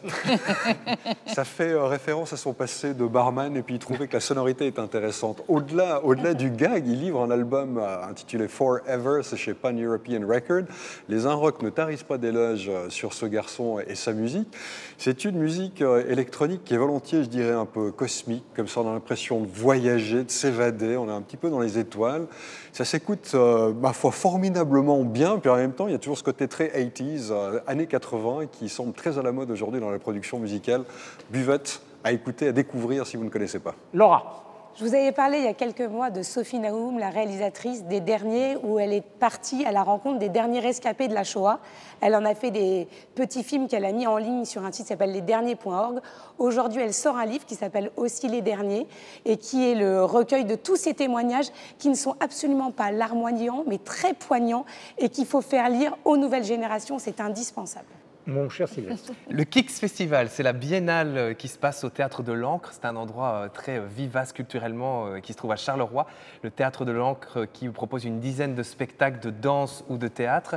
[1.27, 4.21] Ça fait euh, référence à son passé de barman et puis il trouvait que la
[4.21, 5.43] sonorité est intéressante.
[5.49, 10.21] Au-delà, au-delà du gag, il livre un album euh, intitulé Forever, c'est chez Pan European
[10.25, 10.67] Record.
[11.09, 14.49] Les Inrocks ne tarissent pas d'éloges euh, sur ce garçon et sa musique.
[14.97, 18.91] C'est une musique électronique qui est volontiers, je dirais, un peu cosmique, comme ça on
[18.91, 22.27] a l'impression de voyager, de s'évader, on est un petit peu dans les étoiles.
[22.73, 26.23] Ça s'écoute, ma foi, formidablement bien, puis en même temps, il y a toujours ce
[26.23, 27.32] côté très 80s,
[27.67, 30.85] années 80, qui semble très à la mode aujourd'hui dans la production musicale.
[31.31, 33.75] Buvette à écouter, à découvrir si vous ne connaissez pas.
[33.95, 34.42] Laura.
[34.75, 38.01] Je vous avais parlé il y a quelques mois de Sophie Naoum, la réalisatrice des
[38.01, 41.61] derniers, où elle est partie à la rencontre des derniers rescapés de la Shoah.
[42.01, 44.87] Elle en a fait des petits films qu'elle a mis en ligne sur un site
[44.87, 46.01] qui s'appelle lesderniers.org.
[46.39, 48.87] Aujourd'hui, elle sort un livre qui s'appelle Aussi les derniers
[49.27, 53.65] et qui est le recueil de tous ces témoignages qui ne sont absolument pas larmoyants,
[53.67, 54.65] mais très poignants
[54.97, 56.99] et qu'il faut faire lire aux nouvelles générations.
[56.99, 57.85] C'est indispensable.
[58.27, 59.13] Mon cher Sylvestre.
[59.31, 62.71] Le Kix Festival, c'est la biennale euh, qui se passe au Théâtre de l'Ancre.
[62.73, 66.07] C'est un endroit euh, très euh, vivace culturellement qui se trouve à Charleroi.
[66.43, 70.09] Le Théâtre de l'Ancre qui vous propose une dizaine de spectacles de danse ou de
[70.09, 70.57] théâtre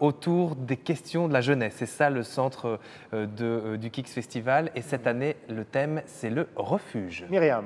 [0.00, 1.74] autour des questions de la jeunesse.
[1.76, 2.78] C'est ça le centre
[3.12, 4.70] de, du Kix Festival.
[4.74, 7.24] Et cette année, le thème, c'est le refuge.
[7.30, 7.64] Myriam.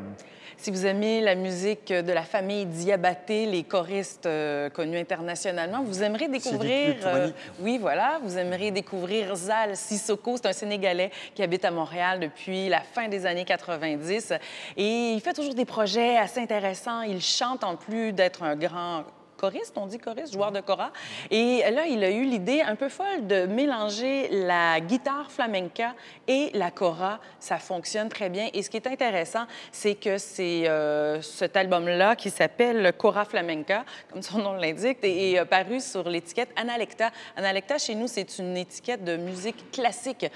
[0.60, 6.02] Si vous aimez la musique de la famille Diabaté, les choristes euh, connus internationalement, vous
[6.02, 6.96] aimeriez découvrir...
[7.06, 7.30] Euh,
[7.60, 10.36] oui, voilà, vous aimeriez découvrir Zal Sissoko.
[10.36, 14.32] C'est un Sénégalais qui habite à Montréal depuis la fin des années 90.
[14.76, 17.02] Et il fait toujours des projets assez intéressants.
[17.02, 19.04] Il chante en plus d'être un grand
[19.38, 20.92] choriste, on dit choriste, joueur de cora.
[21.30, 25.94] Et là, il a eu l'idée un peu folle de mélanger la guitare flamenca
[26.26, 27.20] et la cora.
[27.40, 28.48] Ça fonctionne très bien.
[28.52, 33.84] Et ce qui est intéressant, c'est que c'est euh, cet album-là qui s'appelle Cora Flamenca,
[34.12, 37.10] comme son nom l'indique, et est paru sur l'étiquette Analecta.
[37.36, 40.26] Analecta, chez nous, c'est une étiquette de musique classique.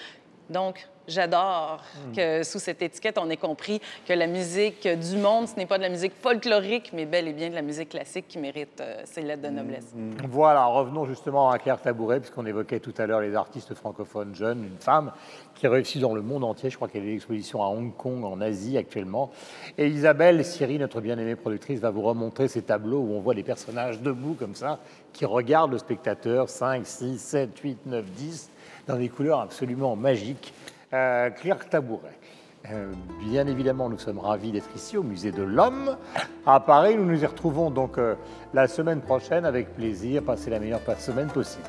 [0.49, 2.17] Donc, J'adore hmm.
[2.17, 5.79] que sous cette étiquette, on ait compris que la musique du monde, ce n'est pas
[5.79, 9.03] de la musique folklorique, mais bel et bien de la musique classique qui mérite euh,
[9.05, 9.55] ses lettres de hmm.
[9.55, 9.95] noblesse.
[10.29, 14.65] Voilà, revenons justement à Claire Tabouret, puisqu'on évoquait tout à l'heure les artistes francophones jeunes,
[14.65, 15.13] une femme
[15.55, 16.71] qui réussit dans le monde entier.
[16.71, 19.31] Je crois qu'elle une exposition à Hong Kong, en Asie actuellement.
[19.79, 23.43] Et Isabelle Siri, notre bien-aimée productrice, va vous remontrer ces tableaux où on voit des
[23.43, 24.79] personnages debout comme ça,
[25.13, 28.51] qui regardent le spectateur 5, 6, 7, 8, 9, 10,
[28.87, 30.53] dans des couleurs absolument magiques.
[30.93, 32.19] Euh, Claire Tabouret.
[32.71, 32.93] Euh,
[33.25, 35.97] bien évidemment, nous sommes ravis d'être ici au Musée de l'Homme
[36.47, 36.97] à Paris.
[36.97, 38.15] Nous nous y retrouvons donc euh,
[38.53, 40.23] la semaine prochaine avec plaisir.
[40.23, 41.65] Passez la meilleure semaine possible.